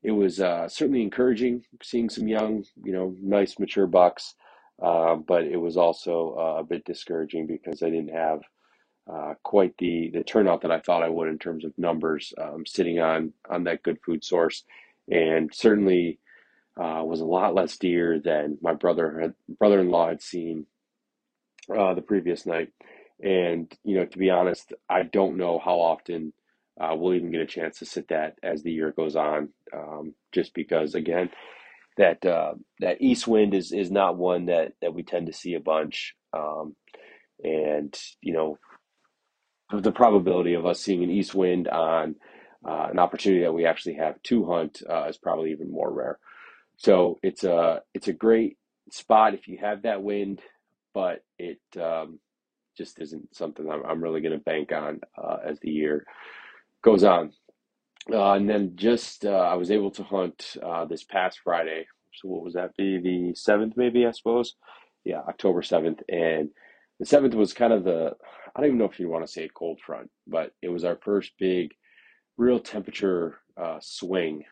it 0.03 0.11
was 0.11 0.39
uh, 0.41 0.67
certainly 0.69 1.01
encouraging 1.03 1.63
seeing 1.81 2.09
some 2.09 2.27
young, 2.27 2.65
you 2.83 2.93
know, 2.93 3.15
nice 3.21 3.59
mature 3.59 3.87
bucks. 3.87 4.35
Uh, 4.81 5.15
but 5.15 5.45
it 5.45 5.57
was 5.57 5.77
also 5.77 6.35
uh, 6.37 6.59
a 6.61 6.63
bit 6.63 6.85
discouraging 6.85 7.47
because 7.47 7.83
I 7.83 7.89
didn't 7.89 8.13
have 8.13 8.41
uh, 9.11 9.33
quite 9.43 9.75
the 9.79 10.11
the 10.13 10.23
turnout 10.23 10.61
that 10.61 10.71
I 10.71 10.79
thought 10.79 11.03
I 11.03 11.09
would 11.09 11.27
in 11.29 11.39
terms 11.39 11.65
of 11.65 11.73
numbers, 11.77 12.33
um, 12.41 12.65
sitting 12.65 12.99
on 12.99 13.33
on 13.49 13.65
that 13.65 13.83
good 13.83 13.99
food 14.05 14.23
source, 14.23 14.63
and 15.11 15.51
certainly 15.53 16.19
uh, 16.79 17.03
was 17.05 17.21
a 17.21 17.25
lot 17.25 17.55
less 17.55 17.77
deer 17.77 18.19
than 18.19 18.57
my 18.61 18.73
brother 18.73 19.35
brother-in-law 19.59 20.09
had 20.09 20.21
seen 20.21 20.65
uh, 21.75 21.93
the 21.93 22.01
previous 22.01 22.45
night. 22.45 22.69
And 23.23 23.71
you 23.83 23.95
know, 23.97 24.05
to 24.05 24.17
be 24.17 24.29
honest, 24.29 24.73
I 24.89 25.03
don't 25.03 25.37
know 25.37 25.59
how 25.63 25.79
often 25.79 26.33
uh, 26.79 26.95
we'll 26.95 27.13
even 27.13 27.31
get 27.31 27.41
a 27.41 27.45
chance 27.45 27.79
to 27.79 27.85
sit 27.85 28.07
that 28.09 28.35
as 28.43 28.63
the 28.63 28.71
year 28.71 28.91
goes 28.91 29.15
on. 29.15 29.49
Um, 29.73 30.15
just 30.31 30.53
because, 30.53 30.95
again, 30.95 31.29
that 31.97 32.25
uh, 32.25 32.53
that 32.79 33.01
east 33.01 33.27
wind 33.27 33.53
is 33.53 33.71
is 33.71 33.91
not 33.91 34.17
one 34.17 34.47
that 34.47 34.73
that 34.81 34.93
we 34.93 35.03
tend 35.03 35.27
to 35.27 35.33
see 35.33 35.53
a 35.53 35.59
bunch. 35.59 36.15
Um, 36.33 36.75
and 37.43 37.95
you 38.21 38.33
know, 38.33 38.57
the 39.71 39.91
probability 39.91 40.53
of 40.55 40.65
us 40.65 40.79
seeing 40.79 41.03
an 41.03 41.11
east 41.11 41.35
wind 41.35 41.67
on 41.67 42.15
uh, 42.67 42.87
an 42.91 42.99
opportunity 42.99 43.43
that 43.43 43.53
we 43.53 43.65
actually 43.65 43.95
have 43.95 44.21
to 44.23 44.45
hunt 44.45 44.81
uh, 44.89 45.05
is 45.05 45.17
probably 45.17 45.51
even 45.51 45.71
more 45.71 45.91
rare. 45.91 46.19
So 46.77 47.19
it's 47.21 47.43
a 47.43 47.81
it's 47.93 48.07
a 48.07 48.13
great 48.13 48.57
spot 48.91 49.35
if 49.35 49.47
you 49.47 49.59
have 49.59 49.83
that 49.83 50.01
wind, 50.01 50.41
but 50.93 51.23
it 51.37 51.59
um, 51.79 52.19
just 52.77 52.99
isn't 52.99 53.35
something 53.35 53.69
I'm, 53.69 53.85
I'm 53.85 54.01
really 54.03 54.21
going 54.21 54.37
to 54.37 54.43
bank 54.43 54.71
on 54.71 55.01
uh, 55.17 55.37
as 55.45 55.59
the 55.59 55.69
year 55.69 56.05
goes 56.83 57.03
on. 57.03 57.33
Uh, 58.11 58.33
and 58.33 58.49
then 58.49 58.73
just 58.75 59.25
uh, 59.25 59.29
I 59.31 59.55
was 59.55 59.71
able 59.71 59.91
to 59.91 60.03
hunt 60.03 60.57
uh, 60.63 60.85
this 60.85 61.03
past 61.03 61.39
Friday. 61.43 61.87
So 62.13 62.27
what 62.27 62.43
was 62.43 62.53
that? 62.53 62.75
Be 62.77 62.99
the 62.99 63.35
seventh, 63.35 63.73
maybe 63.77 64.05
I 64.05 64.11
suppose. 64.11 64.55
Yeah, 65.05 65.21
October 65.27 65.61
seventh, 65.63 66.01
and 66.09 66.49
the 66.99 67.05
seventh 67.05 67.33
was 67.35 67.53
kind 67.53 67.73
of 67.73 67.83
the 67.83 68.11
I 68.55 68.59
don't 68.59 68.67
even 68.67 68.77
know 68.79 68.85
if 68.85 68.99
you 68.99 69.09
want 69.09 69.25
to 69.25 69.31
say 69.31 69.49
cold 69.53 69.79
front, 69.85 70.09
but 70.27 70.51
it 70.61 70.69
was 70.69 70.83
our 70.85 70.97
first 71.03 71.31
big, 71.39 71.71
real 72.37 72.59
temperature 72.59 73.39
uh, 73.61 73.79
swing 73.81 74.43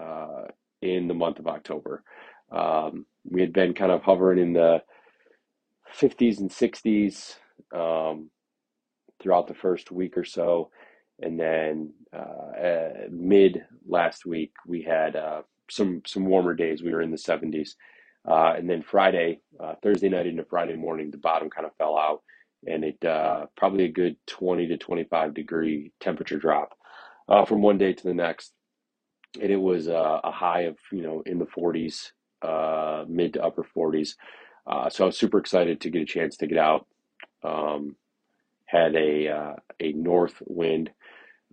uh, 0.00 0.44
in 0.82 1.08
the 1.08 1.14
month 1.14 1.38
of 1.38 1.46
October. 1.46 2.02
Um, 2.52 3.06
we 3.30 3.40
had 3.40 3.52
been 3.52 3.74
kind 3.74 3.92
of 3.92 4.02
hovering 4.02 4.40
in 4.40 4.52
the 4.54 4.82
50s 5.98 6.40
and 6.40 6.50
60s 6.50 7.36
um, 7.74 8.30
throughout 9.22 9.46
the 9.46 9.54
first 9.54 9.90
week 9.92 10.16
or 10.18 10.24
so. 10.24 10.70
And 11.20 11.38
then 11.40 11.94
uh, 12.14 12.18
uh, 12.18 12.90
mid 13.10 13.64
last 13.86 14.26
week, 14.26 14.52
we 14.66 14.82
had 14.82 15.16
uh, 15.16 15.42
some 15.70 16.02
some 16.06 16.26
warmer 16.26 16.54
days. 16.54 16.82
We 16.82 16.92
were 16.92 17.02
in 17.02 17.10
the 17.10 17.16
70s. 17.18 17.70
Uh, 18.28 18.54
and 18.56 18.68
then 18.70 18.82
Friday, 18.82 19.40
uh, 19.62 19.74
Thursday 19.82 20.08
night 20.08 20.26
into 20.26 20.44
Friday 20.44 20.76
morning, 20.76 21.10
the 21.10 21.18
bottom 21.18 21.50
kind 21.50 21.66
of 21.66 21.76
fell 21.76 21.98
out. 21.98 22.22
And 22.66 22.84
it 22.84 23.04
uh, 23.04 23.46
probably 23.56 23.84
a 23.84 23.92
good 23.92 24.16
20 24.26 24.68
to 24.68 24.78
25 24.78 25.34
degree 25.34 25.92
temperature 26.00 26.38
drop 26.38 26.74
from 27.48 27.62
one 27.62 27.78
day 27.78 27.92
to 27.94 28.04
the 28.04 28.14
next 28.14 28.52
and 29.40 29.50
it 29.50 29.56
was 29.56 29.88
a 29.88 30.20
high 30.32 30.62
of 30.62 30.76
you 30.92 31.02
know 31.02 31.22
in 31.26 31.38
the 31.38 31.46
40s, 31.46 32.10
uh, 32.42 33.04
mid 33.08 33.34
to 33.34 33.44
upper 33.44 33.66
40s. 33.76 34.10
Uh, 34.66 34.88
so 34.88 35.04
I 35.04 35.06
was 35.08 35.18
super 35.18 35.38
excited 35.38 35.80
to 35.82 35.90
get 35.90 36.02
a 36.02 36.06
chance 36.06 36.36
to 36.38 36.46
get 36.46 36.58
out. 36.58 36.86
Um, 37.42 37.96
had 38.74 38.96
a 38.96 39.28
uh, 39.28 39.56
a 39.80 39.92
north 39.94 40.42
wind, 40.46 40.90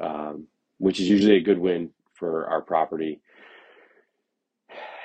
um, 0.01 0.47
which 0.79 0.99
is 0.99 1.09
usually 1.09 1.37
a 1.37 1.41
good 1.43 1.59
wind 1.59 1.91
for 2.15 2.47
our 2.47 2.61
property. 2.61 3.21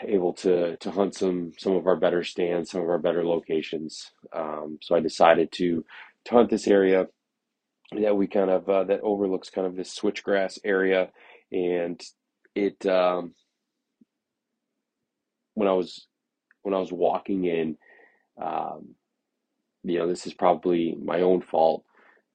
Able 0.05 0.35
to 0.35 0.77
to 0.79 0.91
hunt 0.93 1.15
some 1.17 1.53
some 1.59 1.75
of 1.77 1.87
our 1.87 1.97
better 1.97 2.25
stands, 2.25 2.71
some 2.73 2.83
of 2.83 2.91
our 2.91 2.99
better 2.99 3.25
locations. 3.27 4.13
Um, 4.33 4.79
so 4.83 4.97
I 4.97 5.01
decided 5.01 5.53
to 5.55 5.85
to 6.27 6.35
hunt 6.35 6.51
this 6.51 6.69
area 6.69 7.09
that 7.93 8.17
we 8.17 8.27
kind 8.29 8.51
of 8.51 8.69
uh, 8.69 8.85
that 8.85 9.01
overlooks 9.03 9.51
kind 9.51 9.67
of 9.67 9.77
this 9.77 9.99
switchgrass 9.99 10.59
area 10.65 11.11
and 11.53 12.03
it 12.57 12.87
um, 12.87 13.35
when 15.55 15.69
I 15.69 15.73
was 15.75 16.07
when 16.63 16.75
I 16.75 16.81
was 16.81 16.93
walking 16.93 17.47
in, 17.47 17.79
um, 18.43 18.97
you 19.85 19.99
know, 20.01 20.09
this 20.09 20.27
is 20.29 20.35
probably 20.35 20.97
my 21.03 21.23
own 21.23 21.43
fault, 21.43 21.85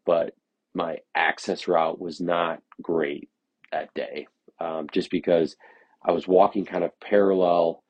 but 0.06 0.36
my 0.74 0.98
access 1.16 1.68
route 1.68 2.00
was 2.00 2.22
not 2.22 2.62
great 2.82 3.30
that 3.72 3.94
day, 3.94 4.28
um, 4.60 4.88
just 4.94 5.12
because 5.12 5.56
I 6.06 6.12
was 6.12 6.28
walking 6.28 6.66
kind 6.66 6.84
of 6.84 7.00
parallel 7.00 7.84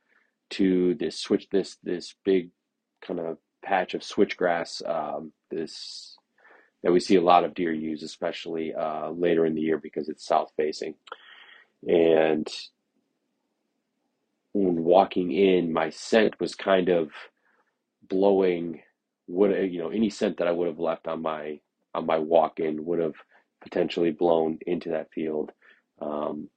to 0.52 0.96
this 0.96 1.20
switch, 1.20 1.48
this 1.52 1.78
this 1.84 2.16
big 2.26 2.50
kind 3.06 3.20
of 3.20 3.38
patch 3.64 3.94
of 3.94 4.02
switchgrass, 4.02 4.88
um, 4.90 5.32
this 5.50 6.18
that 6.84 6.92
we 6.92 7.00
see 7.00 7.16
a 7.16 7.22
lot 7.22 7.44
of 7.44 7.54
deer 7.54 7.72
use, 7.74 8.04
especially 8.04 8.74
uh, 8.74 9.12
later 9.12 9.46
in 9.46 9.54
the 9.56 9.62
year 9.62 9.78
because 9.78 10.10
it's 10.10 10.26
south 10.26 10.52
facing. 10.58 10.96
And 11.88 12.48
when 14.54 14.84
walking 14.84 15.32
in, 15.32 15.72
my 15.74 15.90
scent 15.90 16.40
was 16.40 16.56
kind 16.56 16.90
of 16.90 17.12
blowing 18.10 18.82
what 19.28 19.52
you 19.72 19.80
know 19.80 19.90
any 19.90 20.10
scent 20.10 20.38
that 20.38 20.48
I 20.48 20.52
would 20.52 20.68
have 20.68 20.80
left 20.80 21.08
on 21.08 21.22
my 21.22 21.60
on 21.94 22.06
my 22.06 22.20
walk 22.20 22.60
in 22.60 22.86
would 22.86 23.00
have 23.00 23.16
potentially 23.62 24.12
blown 24.12 24.58
into 24.66 24.90
that 24.90 25.12
field 25.14 25.52
um, 26.02 26.50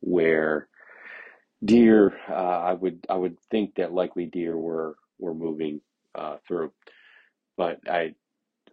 where 0.00 0.68
deer, 1.64 2.14
uh, 2.28 2.32
I 2.32 2.72
would 2.74 3.06
I 3.08 3.14
would 3.14 3.38
think 3.50 3.76
that 3.76 3.92
likely 3.92 4.26
deer 4.26 4.56
were 4.56 4.96
were 5.18 5.34
moving 5.34 5.80
uh, 6.14 6.36
through, 6.46 6.72
but 7.56 7.80
I 7.88 8.14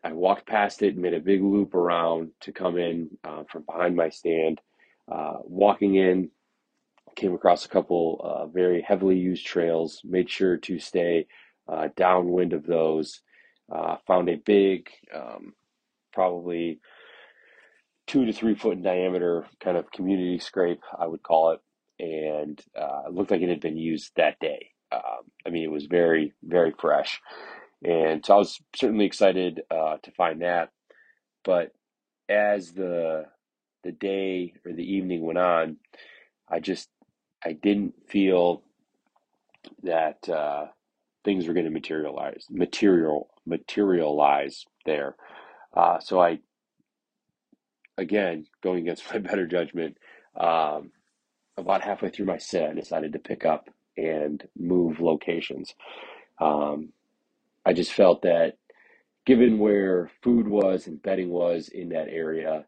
I 0.04 0.14
walked 0.14 0.48
past 0.48 0.84
it, 0.84 0.98
made 0.98 1.14
a 1.14 1.20
big 1.20 1.42
loop 1.42 1.74
around 1.74 2.32
to 2.42 2.52
come 2.52 2.78
in 2.78 3.10
uh, 3.24 3.44
from 3.50 3.64
behind 3.64 3.96
my 3.96 4.10
stand. 4.10 4.62
Uh, 5.12 5.38
walking 5.44 5.96
in, 5.96 6.30
came 7.16 7.34
across 7.34 7.66
a 7.66 7.70
couple 7.70 8.22
uh, 8.24 8.46
very 8.48 8.82
heavily 8.82 9.18
used 9.18 9.46
trails. 9.46 10.02
Made 10.04 10.30
sure 10.30 10.58
to 10.58 10.80
stay 10.80 11.28
uh, 11.68 11.90
downwind 11.96 12.54
of 12.54 12.66
those. 12.66 13.22
found 14.06 14.30
a 14.30 14.36
big, 14.36 14.90
um, 15.14 15.54
probably 16.16 16.80
two 18.08 18.26
to 18.26 18.34
three 18.34 18.56
foot 18.56 18.78
in 18.78 18.84
diameter 18.84 19.46
kind 19.64 19.78
of 19.78 19.92
community 19.92 20.40
scrape, 20.40 20.82
I 20.98 21.08
would 21.08 21.24
call 21.24 21.52
it, 21.52 21.62
and 22.00 22.62
uh, 22.80 23.04
it 23.08 23.14
looked 23.14 23.32
like 23.32 23.42
it 23.42 23.50
had 23.50 23.62
been 23.62 23.78
used 23.78 24.12
that 24.16 24.40
day. 24.40 24.72
Um, 24.92 25.32
I 25.46 25.50
mean, 25.52 25.64
it 25.64 25.72
was 25.72 25.86
very, 25.88 26.34
very 26.44 26.74
fresh, 26.80 27.22
and 27.84 28.26
so 28.26 28.36
I 28.36 28.38
was 28.38 28.60
certainly 28.76 29.06
excited 29.06 29.62
uh, 29.72 29.98
to 30.04 30.12
find 30.12 30.42
that. 30.42 30.72
But 31.44 31.74
as 32.30 32.74
the 32.74 33.26
the 33.84 33.92
day 33.92 34.54
or 34.66 34.74
the 34.74 34.84
evening 34.96 35.26
went 35.26 35.40
on, 35.40 35.78
I 36.50 36.60
just 36.60 36.90
I 37.44 37.54
didn't 37.54 37.94
feel 38.08 38.64
that 39.84 40.28
uh, 40.30 40.68
things 41.24 41.48
were 41.48 41.54
going 41.54 41.66
to 41.66 41.72
materialize, 41.72 42.46
material 42.50 43.30
materialize 43.46 44.66
there. 44.86 45.16
Uh, 45.76 46.00
so 46.00 46.22
I 46.22 46.40
again, 48.00 48.48
going 48.64 48.80
against 48.84 49.06
my 49.14 49.20
better 49.20 49.48
judgment, 49.48 49.98
um, 50.40 50.92
about 51.58 51.84
halfway 51.84 52.10
through 52.10 52.28
my 52.28 52.38
set, 52.38 52.72
I 52.72 52.76
decided 52.76 53.14
to 53.14 53.20
pick 53.20 53.46
up 53.46 53.70
and 53.98 54.44
move 54.58 55.00
locations. 55.02 55.76
Um, 56.42 56.90
I 57.66 57.74
just 57.74 57.94
felt 57.94 58.24
that 58.24 58.56
given 59.26 59.60
where 59.60 60.12
food 60.24 60.48
was 60.48 60.88
and 60.88 61.02
bedding 61.04 61.30
was 61.32 61.70
in 61.70 61.90
that 61.90 62.10
area, 62.10 62.66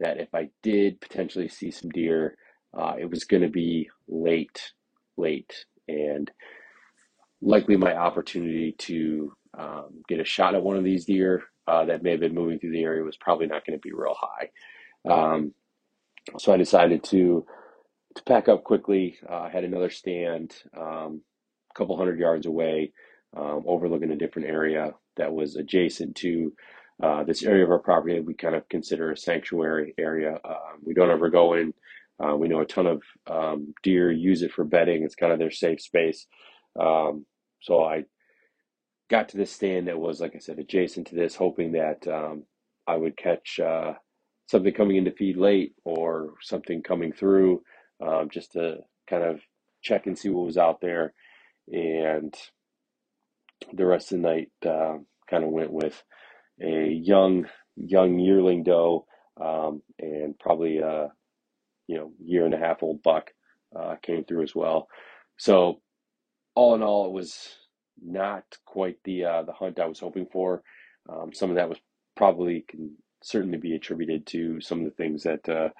that 0.00 0.18
if 0.20 0.34
I 0.34 0.50
did 0.62 1.00
potentially 1.00 1.48
see 1.48 1.70
some 1.72 1.90
deer, 1.90 2.36
uh, 2.78 2.94
it 2.98 3.10
was 3.10 3.24
going 3.24 3.42
to 3.42 3.50
be 3.50 3.90
late, 4.08 4.72
late, 5.18 5.66
and 5.88 6.30
likely 7.42 7.76
my 7.76 7.96
opportunity 7.96 8.74
to 8.78 9.32
um, 9.58 10.02
get 10.08 10.20
a 10.20 10.24
shot 10.24 10.54
at 10.56 10.64
one 10.64 10.76
of 10.78 10.84
these 10.84 11.06
deer 11.06 11.44
uh, 11.68 11.84
that 11.86 12.02
may 12.02 12.12
have 12.12 12.20
been 12.20 12.34
moving 12.34 12.58
through 12.58 12.72
the 12.72 12.82
area 12.82 13.02
was 13.04 13.16
probably 13.16 13.46
not 13.46 13.66
going 13.66 13.78
to 13.78 13.82
be 13.82 13.92
real 13.92 14.16
high. 14.18 14.48
Um, 15.08 15.52
so 16.38 16.52
I 16.52 16.56
decided 16.56 17.04
to 17.04 17.46
to 18.16 18.22
pack 18.24 18.48
up 18.48 18.64
quickly. 18.64 19.16
Uh, 19.28 19.42
I 19.42 19.50
had 19.50 19.64
another 19.64 19.90
stand 19.90 20.54
um, 20.76 21.22
a 21.70 21.74
couple 21.78 21.96
hundred 21.96 22.18
yards 22.18 22.46
away, 22.46 22.92
um, 23.36 23.64
overlooking 23.66 24.10
a 24.10 24.16
different 24.16 24.48
area 24.48 24.92
that 25.16 25.32
was 25.32 25.56
adjacent 25.56 26.16
to 26.16 26.52
uh, 27.02 27.22
this 27.24 27.44
area 27.44 27.64
of 27.64 27.70
our 27.70 27.78
property 27.78 28.16
that 28.16 28.24
we 28.24 28.34
kind 28.34 28.54
of 28.56 28.68
consider 28.68 29.12
a 29.12 29.16
sanctuary 29.16 29.94
area. 29.98 30.38
Uh, 30.44 30.72
we 30.82 30.94
don't 30.94 31.10
ever 31.10 31.28
go 31.30 31.54
in. 31.54 31.72
Uh, 32.18 32.34
we 32.34 32.48
know 32.48 32.60
a 32.60 32.66
ton 32.66 32.86
of 32.86 33.02
um, 33.30 33.72
deer 33.82 34.10
use 34.10 34.42
it 34.42 34.52
for 34.52 34.64
bedding. 34.64 35.04
It's 35.04 35.14
kind 35.14 35.32
of 35.32 35.38
their 35.38 35.52
safe 35.52 35.80
space. 35.80 36.26
Um, 36.80 37.26
so 37.60 37.84
I 37.84 38.04
got 39.10 39.30
to 39.30 39.36
this 39.36 39.52
stand 39.52 39.88
that 39.88 39.98
was, 39.98 40.20
like 40.20 40.34
I 40.36 40.38
said, 40.38 40.58
adjacent 40.58 41.08
to 41.08 41.14
this, 41.16 41.34
hoping 41.36 41.72
that 41.72 42.06
um, 42.08 42.44
I 42.86 42.96
would 42.96 43.16
catch 43.16 43.60
uh, 43.60 43.94
something 44.48 44.72
coming 44.74 44.96
into 44.96 45.12
feed 45.12 45.36
late 45.36 45.74
or 45.84 46.34
something 46.42 46.82
coming 46.82 47.12
through 47.12 47.62
um, 48.06 48.28
just 48.32 48.52
to 48.52 48.78
kind 49.08 49.24
of 49.24 49.40
check 49.82 50.06
and 50.06 50.18
see 50.18 50.28
what 50.28 50.46
was 50.46 50.58
out 50.58 50.80
there. 50.80 51.14
And 51.68 52.34
the 53.72 53.86
rest 53.86 54.12
of 54.12 54.22
the 54.22 54.28
night 54.28 54.50
uh, 54.66 54.98
kind 55.30 55.44
of 55.44 55.50
went 55.50 55.72
with 55.72 56.02
a 56.62 56.88
young 56.88 57.46
young 57.76 58.18
yearling 58.18 58.64
doe 58.64 59.06
um, 59.40 59.82
and 60.00 60.38
probably 60.38 60.78
a 60.78 61.08
you 61.86 61.96
know 61.96 62.12
year 62.24 62.44
and 62.44 62.54
a 62.54 62.58
half 62.58 62.82
old 62.82 63.02
buck 63.02 63.30
uh, 63.78 63.96
came 64.02 64.24
through 64.24 64.42
as 64.42 64.54
well. 64.54 64.88
So 65.38 65.80
all 66.54 66.74
in 66.74 66.82
all, 66.82 67.06
it 67.06 67.12
was 67.12 67.56
not 68.04 68.44
quite 68.66 68.98
the 69.04 69.24
uh, 69.24 69.42
the 69.44 69.52
hunt 69.52 69.80
I 69.80 69.86
was 69.86 70.00
hoping 70.00 70.26
for. 70.32 70.62
Um, 71.08 71.32
some 71.32 71.50
of 71.50 71.56
that 71.56 71.68
was 71.68 71.78
probably 72.16 72.64
can 72.68 72.96
certainly 73.22 73.58
be 73.58 73.74
attributed 73.74 74.26
to 74.28 74.60
some 74.60 74.80
of 74.80 74.84
the 74.86 74.90
things 74.92 75.24
that 75.24 75.48
uh, 75.48 75.70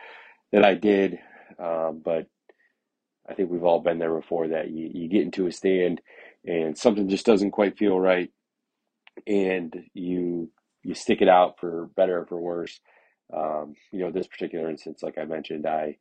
that 0.53 0.65
I 0.65 0.75
did, 0.75 1.19
um, 1.59 2.03
but 2.05 2.27
I 3.29 3.35
think 3.35 3.51
we've 3.51 3.65
all 3.65 3.81
been 3.81 3.99
there 4.01 4.15
before. 4.15 4.49
That 4.49 4.71
you, 4.71 4.91
you 4.93 5.09
get 5.09 5.23
into 5.23 5.47
a 5.47 5.53
stand 5.53 6.01
and 6.47 6.79
something 6.79 7.09
just 7.09 7.27
doesn't 7.27 7.53
quite 7.53 7.79
feel 7.79 7.99
right, 8.01 8.31
and 9.27 9.75
you 9.95 10.51
you 10.85 10.95
stick 10.95 11.23
it 11.23 11.29
out 11.29 11.61
for 11.61 11.91
better 11.97 12.21
or 12.21 12.27
for 12.27 12.41
worse. 12.41 12.81
Um, 13.35 13.75
you 13.93 14.01
know, 14.01 14.13
this 14.13 14.29
particular 14.29 14.71
instance, 14.71 15.03
like 15.03 15.19
I 15.19 15.25
mentioned, 15.25 15.67
I 15.67 15.99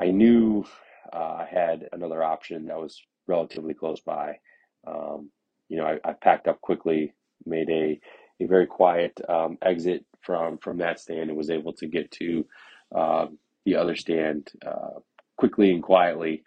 I 0.00 0.12
knew 0.12 0.66
uh, 1.12 1.18
I 1.18 1.48
had 1.50 1.88
another 1.92 2.24
option 2.24 2.66
that 2.66 2.78
was 2.80 3.00
relatively 3.28 3.74
close 3.74 4.00
by. 4.00 4.38
Um, 4.86 5.30
you 5.68 5.76
know, 5.76 5.84
I, 5.86 5.98
I, 6.08 6.12
packed 6.12 6.48
up 6.48 6.60
quickly, 6.60 7.14
made 7.46 7.68
a, 7.70 8.00
a 8.40 8.46
very 8.46 8.66
quiet 8.66 9.20
um, 9.28 9.58
exit 9.62 10.04
from 10.22 10.58
from 10.58 10.78
that 10.78 11.00
stand, 11.00 11.28
and 11.28 11.36
was 11.36 11.50
able 11.50 11.72
to 11.74 11.86
get 11.86 12.10
to 12.12 12.46
uh, 12.94 13.26
the 13.64 13.76
other 13.76 13.94
stand 13.96 14.50
uh, 14.66 14.98
quickly 15.36 15.70
and 15.72 15.82
quietly 15.82 16.42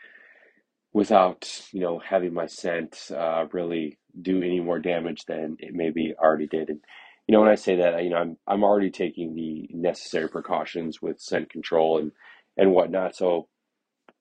without 0.93 1.61
you 1.71 1.81
know 1.81 1.99
having 1.99 2.33
my 2.33 2.45
scent 2.47 3.09
uh, 3.15 3.45
really 3.51 3.97
do 4.21 4.37
any 4.37 4.59
more 4.59 4.79
damage 4.79 5.25
than 5.25 5.57
it 5.59 5.73
maybe 5.73 6.13
already 6.19 6.47
did. 6.47 6.69
And 6.69 6.79
you 7.27 7.33
know, 7.33 7.41
when 7.41 7.49
I 7.49 7.55
say 7.55 7.77
that, 7.77 8.03
you 8.03 8.09
know, 8.09 8.17
I'm 8.17 8.37
I'm 8.47 8.63
already 8.63 8.91
taking 8.91 9.35
the 9.35 9.69
necessary 9.73 10.29
precautions 10.29 11.01
with 11.01 11.19
scent 11.19 11.49
control 11.49 11.99
and 11.99 12.11
and 12.57 12.71
whatnot. 12.71 13.15
So, 13.15 13.47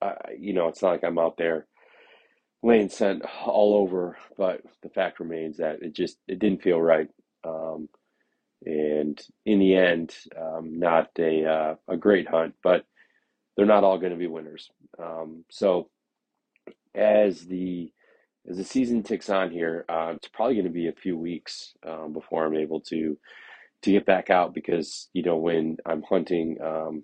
uh, 0.01 0.13
you 0.37 0.53
know, 0.53 0.67
it's 0.67 0.81
not 0.81 0.91
like 0.91 1.03
I'm 1.03 1.19
out 1.19 1.37
there 1.37 1.67
laying 2.63 2.89
scent 2.89 3.23
all 3.45 3.75
over, 3.77 4.17
but 4.37 4.61
the 4.83 4.89
fact 4.89 5.19
remains 5.19 5.57
that 5.57 5.83
it 5.83 5.93
just 5.93 6.17
it 6.27 6.39
didn't 6.39 6.63
feel 6.63 6.81
right. 6.81 7.09
Um, 7.45 7.89
and 8.65 9.21
in 9.45 9.59
the 9.59 9.75
end, 9.75 10.15
um, 10.39 10.79
not 10.79 11.09
a 11.19 11.45
uh, 11.45 11.75
a 11.87 11.97
great 11.97 12.27
hunt, 12.29 12.55
but 12.63 12.85
they're 13.55 13.65
not 13.65 13.83
all 13.83 13.99
going 13.99 14.13
to 14.13 14.17
be 14.19 14.27
winners. 14.27 14.69
Um, 15.01 15.45
so 15.51 15.89
as 16.95 17.41
the 17.45 17.91
as 18.49 18.57
the 18.57 18.63
season 18.63 19.03
ticks 19.03 19.29
on 19.29 19.51
here, 19.51 19.85
uh, 19.89 20.13
it's 20.15 20.27
probably 20.29 20.55
going 20.55 20.65
to 20.67 20.71
be 20.71 20.87
a 20.87 20.93
few 20.93 21.17
weeks 21.17 21.73
um, 21.87 22.13
before 22.13 22.45
I'm 22.45 22.55
able 22.55 22.81
to 22.81 23.17
to 23.83 23.91
get 23.91 24.05
back 24.05 24.29
out 24.29 24.53
because 24.53 25.09
you 25.13 25.23
know 25.23 25.37
when 25.37 25.77
I'm 25.85 26.03
hunting 26.03 26.57
um, 26.63 27.03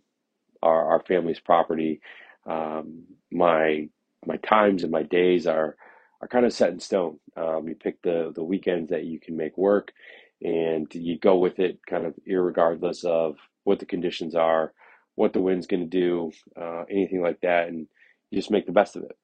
our 0.64 0.94
our 0.94 1.04
family's 1.08 1.40
property, 1.40 2.02
um, 2.50 3.04
my 3.32 3.90
my 4.26 4.38
times 4.38 4.84
and 4.84 4.92
my 4.92 5.04
days 5.04 5.48
are 5.48 5.76
are 6.22 6.28
kind 6.28 6.46
of 6.46 6.54
set 6.54 6.72
in 6.72 6.80
stone. 6.80 7.20
Um, 7.38 7.68
you 7.68 7.76
pick 7.76 8.02
the 8.02 8.32
the 8.36 8.44
weekends 8.44 8.90
that 8.90 9.06
you 9.06 9.20
can 9.20 9.38
make 9.38 9.58
work, 9.58 9.94
and 10.42 10.88
you 10.94 11.18
go 11.20 11.38
with 11.38 11.60
it, 11.60 11.80
kind 11.90 12.06
of 12.06 12.16
regardless 12.28 13.04
of 13.06 13.38
what 13.64 13.80
the 13.80 13.86
conditions 13.86 14.36
are, 14.36 14.74
what 15.16 15.34
the 15.34 15.42
wind's 15.42 15.68
going 15.68 15.90
to 15.90 16.00
do, 16.00 16.32
uh, 16.60 16.84
anything 16.90 17.22
like 17.22 17.40
that, 17.42 17.68
and 17.68 17.88
you 18.32 18.40
just 18.40 18.52
make 18.52 18.66
the 18.66 18.72
best 18.72 18.96
of 18.96 19.04
it. 19.04 19.18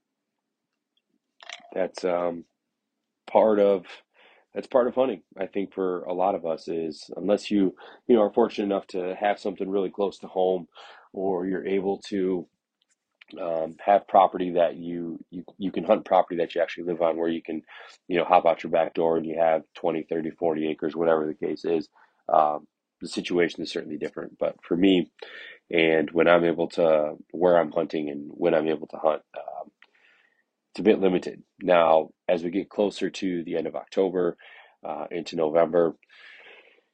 That's 1.73 2.05
um, 2.05 2.45
part 3.27 3.60
of 3.60 3.86
that's 4.53 4.67
part 4.67 4.88
of 4.88 4.95
hunting. 4.95 5.21
I 5.39 5.47
think 5.47 5.73
for 5.73 6.03
a 6.03 6.13
lot 6.13 6.36
of 6.36 6.45
us 6.45 6.67
is 6.67 7.10
unless 7.17 7.51
you 7.51 7.75
you 8.08 8.15
know 8.15 8.21
are 8.23 8.34
fortunate 8.34 8.65
enough 8.65 8.88
to 8.88 9.15
have 9.19 9.39
something 9.39 9.69
really 9.69 9.89
close 9.89 10.17
to 10.19 10.27
home, 10.27 10.67
or 11.13 11.45
you're 11.45 11.67
able 11.67 11.99
to 12.10 12.47
um, 13.41 13.75
have 13.85 14.07
property 14.07 14.51
that 14.51 14.77
you, 14.77 15.19
you 15.31 15.43
you 15.57 15.71
can 15.71 15.83
hunt 15.83 16.05
property 16.05 16.38
that 16.38 16.55
you 16.55 16.61
actually 16.61 16.85
live 16.85 17.01
on 17.01 17.17
where 17.17 17.29
you 17.29 17.41
can 17.41 17.63
you 18.07 18.17
know 18.17 18.25
hop 18.25 18.45
out 18.45 18.63
your 18.63 18.71
back 18.71 18.93
door 18.93 19.17
and 19.17 19.25
you 19.25 19.38
have 19.39 19.63
20 19.75 20.03
30 20.09 20.31
40 20.31 20.61
acres 20.71 20.95
whatever 20.95 21.25
the 21.27 21.47
case 21.47 21.65
is 21.65 21.89
um, 22.33 22.67
the 23.01 23.07
situation 23.07 23.63
is 23.63 23.71
certainly 23.71 23.97
different. 23.97 24.38
But 24.39 24.55
for 24.63 24.77
me 24.77 25.11
and 25.71 26.11
when 26.11 26.27
i'm 26.27 26.43
able 26.45 26.67
to 26.67 27.15
where 27.31 27.57
i'm 27.57 27.71
hunting 27.71 28.09
and 28.09 28.29
when 28.31 28.53
i'm 28.53 28.67
able 28.67 28.88
to 28.88 28.97
hunt 28.97 29.21
um, 29.38 29.71
it's 30.71 30.79
a 30.79 30.83
bit 30.83 30.99
limited. 30.99 31.43
Now 31.61 32.09
as 32.29 32.43
we 32.43 32.51
get 32.51 32.69
closer 32.69 33.09
to 33.09 33.43
the 33.43 33.57
end 33.57 33.67
of 33.67 33.75
october 33.75 34.38
uh, 34.85 35.05
into 35.11 35.35
november 35.35 35.95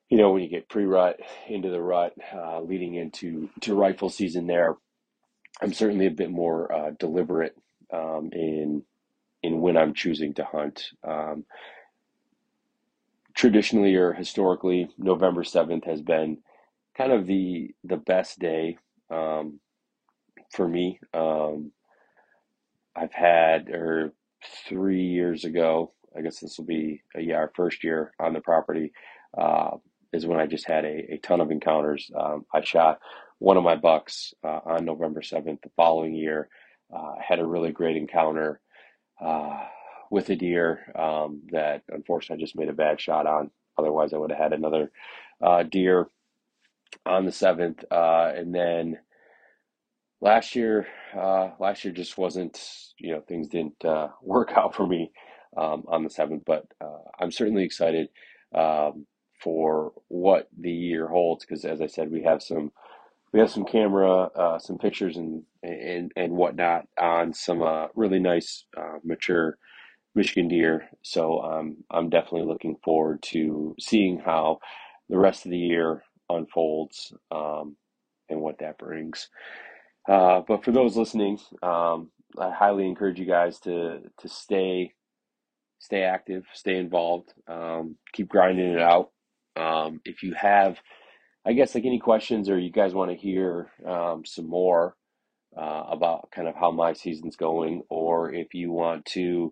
you 0.10 0.18
know 0.18 0.32
when 0.32 0.44
you 0.44 0.50
get 0.50 0.70
pre-rut 0.70 1.20
into 1.50 1.70
the 1.70 1.82
rut 1.82 2.14
uh, 2.34 2.62
leading 2.62 2.96
into 2.96 3.50
to 3.62 3.76
rifle 3.76 4.10
season 4.10 4.48
there 4.48 4.76
I'm 5.62 5.74
certainly 5.74 6.08
a 6.08 6.12
bit 6.12 6.32
more 6.32 6.72
uh, 6.74 6.92
deliberate 7.00 7.56
um, 7.94 8.30
in 8.34 8.84
in 9.44 9.62
when 9.62 9.78
I'm 9.78 9.94
choosing 9.94 10.34
to 10.36 10.44
hunt. 10.44 10.90
Um, 11.04 11.46
traditionally 13.36 13.96
or 13.96 14.14
historically, 14.14 14.90
November 14.98 15.44
seventh 15.44 15.86
has 15.86 16.02
been 16.02 16.38
kind 16.98 17.12
of 17.12 17.28
the 17.28 17.74
the 17.84 17.98
best 17.98 18.40
day 18.40 18.78
um, 19.10 19.60
for 20.52 20.68
me. 20.68 21.00
Um, 21.14 21.72
I've 22.96 23.14
had, 23.14 23.70
or 23.70 24.14
three 24.68 25.04
years 25.04 25.46
ago, 25.46 25.94
I 26.18 26.22
guess 26.22 26.40
this 26.40 26.58
will 26.58 26.66
be 26.66 27.02
a 27.16 27.22
year, 27.22 27.38
our 27.38 27.52
first 27.56 27.84
year 27.84 28.12
on 28.20 28.34
the 28.34 28.42
property, 28.42 28.92
uh, 29.38 29.78
is 30.12 30.26
when 30.26 30.40
I 30.40 30.46
just 30.46 30.68
had 30.68 30.84
a, 30.84 31.14
a 31.14 31.20
ton 31.24 31.40
of 31.40 31.52
encounters. 31.52 32.12
Um, 32.20 32.46
I 32.54 32.62
shot 32.62 33.00
one 33.42 33.58
of 33.58 33.64
my 33.64 33.76
bucks 33.76 34.36
uh, 34.44 34.60
on 34.66 34.86
November 34.86 35.22
7th 35.22 35.64
the 35.64 35.72
following 35.76 36.14
year. 36.14 36.48
Uh, 36.96 37.16
had 37.28 37.40
a 37.40 37.46
really 37.46 37.72
great 37.72 37.98
encounter 37.98 38.62
uh, 39.20 39.64
with 40.12 40.30
a 40.30 40.36
deer 40.36 40.80
um, 40.96 41.42
that 41.52 41.82
unfortunately 41.90 42.44
I 42.44 42.46
just 42.46 42.56
made 42.56 42.70
a 42.70 42.74
bad 42.74 43.02
shot 43.02 43.26
on. 43.26 43.50
Otherwise, 43.80 44.14
I 44.14 44.18
would 44.18 44.30
have 44.30 44.40
had 44.40 44.54
another 44.54 44.92
uh, 45.42 45.64
deer 45.64 46.08
on 47.08 47.26
the 47.26 47.32
7th. 47.32 47.84
Uh, 47.90 48.32
and 48.38 48.54
then 48.54 49.00
last 50.22 50.56
year, 50.56 50.86
uh, 51.18 51.50
last 51.60 51.84
year 51.84 51.96
just 51.96 52.20
wasn't, 52.20 52.64
you 53.00 53.12
know, 53.12 53.22
things 53.22 53.48
didn't 53.48 53.84
work 54.22 54.52
out 54.56 54.76
for 54.76 54.86
me 54.86 55.12
um, 55.58 55.86
on 55.88 56.04
the 56.04 56.10
7th, 56.10 56.44
but 56.46 56.66
I'm 57.20 57.32
certainly 57.32 57.64
excited. 57.64 58.10
Um, 58.54 59.08
for 59.42 59.92
what 60.08 60.48
the 60.60 60.72
year 60.72 61.08
holds. 61.08 61.44
Because 61.44 61.66
as 61.66 61.82
I 61.82 61.88
said, 61.88 62.12
we 62.12 62.22
have 62.22 62.44
some 62.44 62.72
we 63.34 63.40
have 63.40 63.52
some 63.52 63.66
camera, 63.66 64.24
uh, 64.36 64.60
some 64.60 64.78
pictures 64.78 65.18
and 65.18 65.44
and 65.64 66.12
and 66.16 66.34
whatnot 66.34 66.88
on 67.00 67.34
some 67.34 67.62
uh, 67.62 67.88
really 67.96 68.20
nice 68.20 68.66
uh, 68.78 68.98
mature 69.04 69.58
Michigan 70.16 70.48
deer. 70.48 70.90
So 71.04 71.42
um, 71.42 71.78
I'm 71.92 72.10
definitely 72.10 72.48
looking 72.48 72.76
forward 72.84 73.22
to 73.24 73.76
seeing 73.80 74.20
how 74.20 74.60
the 75.10 75.18
rest 75.18 75.46
of 75.46 75.52
the 75.52 75.58
year 75.58 76.04
unfolds 76.30 77.14
um, 77.32 77.76
and 78.30 78.42
what 78.42 78.60
that 78.60 78.78
brings. 78.78 79.30
Uh, 80.08 80.42
but 80.48 80.64
for 80.64 80.72
those 80.72 80.98
listening, 80.98 81.38
um, 81.62 82.10
I 82.38 82.52
highly 82.52 82.86
encourage 82.88 83.20
you 83.20 83.26
guys 83.26 83.60
to 83.62 84.00
to 84.20 84.30
stay 84.30 84.94
stay 85.80 86.04
active, 86.04 86.46
stay 86.54 86.78
involved, 86.78 87.34
um, 87.48 87.96
keep 88.14 88.30
grinding 88.30 88.74
it 88.74 88.82
out. 88.82 89.12
Um, 89.56 90.00
if 90.06 90.24
you 90.24 90.34
have, 90.36 90.78
I 91.46 91.54
guess, 91.54 91.74
like 91.76 91.86
any 91.86 92.00
questions 92.00 92.50
or 92.50 92.60
you 92.60 92.72
guys 92.72 92.94
want 92.94 93.12
to 93.12 93.18
hear 93.18 93.72
um, 93.86 94.24
some 94.26 94.48
more 94.48 94.96
uh, 95.58 95.84
about 95.90 96.30
kind 96.32 96.48
of 96.48 96.56
how 96.56 96.72
my 96.72 96.94
season's 96.94 97.36
going, 97.36 97.84
or 97.90 98.34
if 98.34 98.54
you 98.54 98.72
want 98.72 99.06
to, 99.06 99.52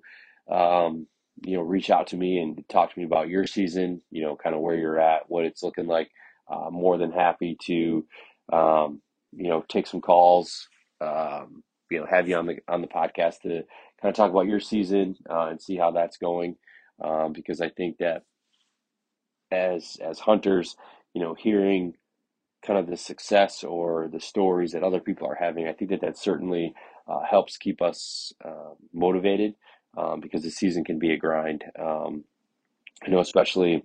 um, 0.52 1.08
you 1.43 1.58
know, 1.58 1.63
reach 1.63 1.89
out 1.89 2.08
to 2.08 2.17
me 2.17 2.39
and 2.39 2.63
talk 2.69 2.93
to 2.93 2.99
me 2.99 3.06
about 3.06 3.30
your 3.30 3.47
season, 3.47 4.02
you 4.12 4.21
know, 4.21 4.36
kind 4.36 4.56
of 4.56 4.62
where 4.62 4.75
you're 4.75 4.99
at, 4.99 5.23
what 5.30 5.45
it's 5.45 5.63
looking 5.63 5.88
like, 5.88 6.10
uh, 6.52 6.69
more 6.69 6.97
than 6.97 7.12
happy 7.12 7.58
to, 7.65 8.06
um, 8.54 9.02
you 9.32 9.49
know, 9.49 9.63
take 9.67 9.88
some 9.88 10.02
calls, 10.02 10.67
um, 11.02 11.63
you 11.91 11.99
know, 11.99 12.06
have 12.10 12.28
you 12.28 12.36
on 12.36 12.45
the 12.45 12.60
on 12.67 12.82
the 12.82 12.88
podcast 12.88 13.41
to 13.41 13.63
kind 14.02 14.12
of 14.12 14.13
talk 14.13 14.32
about 14.32 14.47
your 14.47 14.60
season 14.60 15.15
uh, 15.30 15.47
and 15.47 15.62
see 15.62 15.75
how 15.75 15.91
that's 15.91 16.17
going, 16.17 16.56
um, 17.04 17.34
because 17.34 17.62
I 17.62 17.69
think 17.69 17.97
that 17.97 18.23
as 19.52 19.97
as 20.02 20.19
hunters, 20.19 20.75
you 21.13 21.22
know, 21.22 21.36
hearing 21.38 21.93
kind 22.65 22.80
of 22.80 22.88
the 22.88 22.98
success 22.98 23.63
or 23.63 24.10
the 24.12 24.19
stories 24.19 24.72
that 24.72 24.84
other 24.84 25.00
people 25.00 25.28
are 25.28 25.38
having, 25.39 25.67
I 25.67 25.74
think 25.74 25.91
that 25.91 26.02
that 26.02 26.17
certainly 26.17 26.74
uh, 27.08 27.22
helps 27.30 27.58
keep 27.58 27.82
us 27.82 28.34
uh, 28.43 28.74
motivated 28.93 29.56
um, 29.98 30.19
because 30.19 30.43
the 30.43 30.52
season 30.52 30.84
can 30.84 31.00
be 31.00 31.12
a 31.13 31.17
grind. 31.17 31.63
Um, 31.80 32.26
I 33.06 33.10
know, 33.10 33.19
especially, 33.19 33.84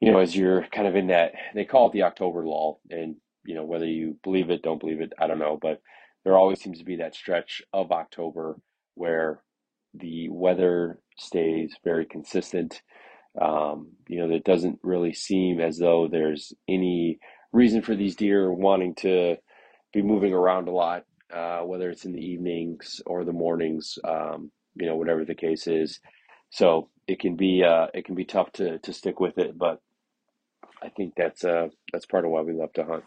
you 0.00 0.12
know, 0.12 0.18
as 0.20 0.36
you're 0.36 0.66
kind 0.72 0.86
of 0.86 0.96
in 0.96 1.08
that, 1.08 1.32
they 1.54 1.64
call 1.64 1.88
it 1.88 1.92
the 1.92 2.04
October 2.04 2.46
lull, 2.46 2.80
and 2.90 3.16
you 3.44 3.54
know, 3.54 3.64
whether 3.64 3.86
you 3.86 4.16
believe 4.22 4.50
it, 4.50 4.62
don't 4.62 4.80
believe 4.80 5.00
it, 5.00 5.12
I 5.18 5.26
don't 5.26 5.38
know, 5.38 5.58
but 5.60 5.80
there 6.24 6.36
always 6.36 6.60
seems 6.60 6.78
to 6.78 6.84
be 6.84 6.96
that 6.96 7.14
stretch 7.14 7.62
of 7.72 7.90
October 7.90 8.56
where 8.94 9.42
the 9.94 10.28
weather 10.28 11.00
stays 11.16 11.74
very 11.82 12.06
consistent. 12.06 12.82
Um, 13.40 13.92
you 14.08 14.18
know, 14.18 14.34
it 14.34 14.44
doesn't 14.44 14.78
really 14.82 15.12
seem 15.12 15.60
as 15.60 15.78
though 15.78 16.08
there's 16.10 16.52
any 16.68 17.18
reason 17.52 17.82
for 17.82 17.94
these 17.94 18.16
deer 18.16 18.52
wanting 18.52 18.94
to 18.96 19.36
be 19.92 20.02
moving 20.02 20.32
around 20.32 20.68
a 20.68 20.72
lot, 20.72 21.04
uh, 21.34 21.60
whether 21.60 21.90
it's 21.90 22.04
in 22.04 22.12
the 22.12 22.24
evenings 22.24 23.00
or 23.06 23.24
the 23.24 23.32
mornings, 23.32 23.98
um, 24.04 24.50
you 24.76 24.86
know, 24.86 24.96
whatever 24.96 25.24
the 25.24 25.34
case 25.34 25.66
is. 25.66 26.00
So 26.50 26.88
it 27.08 27.20
can 27.20 27.36
be 27.36 27.64
uh, 27.64 27.88
it 27.94 28.04
can 28.04 28.14
be 28.16 28.24
tough 28.24 28.52
to 28.54 28.78
to 28.80 28.92
stick 28.92 29.20
with 29.20 29.38
it, 29.38 29.58
but 29.58 29.80
I 30.82 30.88
think 30.90 31.14
that's 31.16 31.44
uh, 31.44 31.68
that's 31.92 32.06
part 32.06 32.24
of 32.24 32.30
why 32.30 32.42
we 32.42 32.52
love 32.52 32.72
to 32.74 32.84
hunt. 32.84 33.04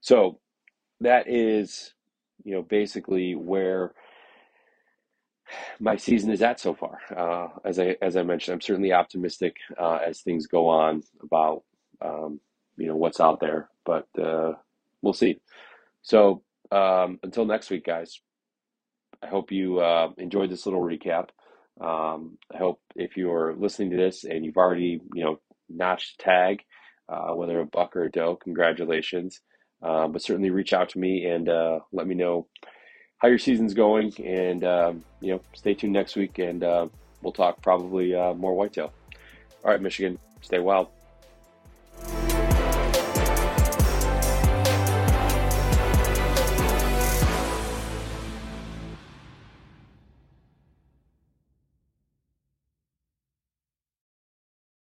So 0.00 0.40
that 1.00 1.28
is, 1.28 1.94
you 2.44 2.54
know, 2.54 2.62
basically 2.62 3.34
where 3.34 3.92
my 5.80 5.96
season 5.96 6.30
is 6.32 6.42
at 6.42 6.60
so 6.60 6.74
far. 6.74 6.98
Uh, 7.16 7.48
as 7.64 7.78
I 7.78 7.96
as 8.02 8.16
I 8.16 8.22
mentioned, 8.22 8.54
I'm 8.54 8.60
certainly 8.62 8.92
optimistic 8.92 9.56
uh, 9.78 9.98
as 10.06 10.20
things 10.22 10.46
go 10.46 10.68
on 10.68 11.02
about 11.22 11.64
um, 12.02 12.40
you 12.76 12.88
know 12.88 12.96
what's 12.96 13.20
out 13.20 13.40
there, 13.40 13.68
but 13.86 14.08
uh, 14.22 14.52
we'll 15.02 15.14
see. 15.14 15.40
So 16.02 16.42
um, 16.72 17.20
until 17.22 17.46
next 17.46 17.70
week, 17.70 17.86
guys. 17.86 18.12
I 19.22 19.28
hope 19.28 19.52
you 19.52 19.80
uh, 19.80 20.10
enjoyed 20.18 20.50
this 20.50 20.66
little 20.66 20.82
recap. 20.82 21.30
Um, 21.82 22.38
I 22.54 22.58
hope 22.58 22.80
if 22.96 23.18
you're 23.18 23.54
listening 23.56 23.92
to 23.92 23.98
this 23.98 24.24
and 24.24 24.44
you've 24.46 24.58
already 24.58 25.00
you 25.14 25.24
know 25.24 25.40
notched 25.70 26.20
tag, 26.20 26.60
uh, 27.08 27.34
whether 27.34 27.60
a 27.60 27.66
buck 27.66 27.96
or 27.96 28.04
a 28.04 28.12
doe, 28.12 28.36
congratulations. 28.36 29.40
Um, 29.82 30.12
but 30.12 30.22
certainly 30.22 30.50
reach 30.50 30.74
out 30.74 30.90
to 30.90 31.00
me 31.00 31.26
and 31.26 31.48
uh, 31.48 31.80
let 31.92 32.06
me 32.06 32.16
know 32.16 32.48
how 33.22 33.28
your 33.28 33.38
season's 33.38 33.72
going, 33.72 34.12
and 34.20 34.64
um, 34.64 35.04
you 35.20 35.32
know, 35.32 35.40
stay 35.54 35.74
tuned 35.74 35.92
next 35.92 36.16
week, 36.16 36.40
and 36.40 36.64
uh, 36.64 36.88
we'll 37.22 37.32
talk 37.32 37.62
probably 37.62 38.14
uh, 38.14 38.34
more 38.34 38.54
whitetail. 38.54 38.92
All 39.64 39.70
right, 39.70 39.80
Michigan, 39.80 40.18
stay 40.40 40.58
wild. 40.58 40.88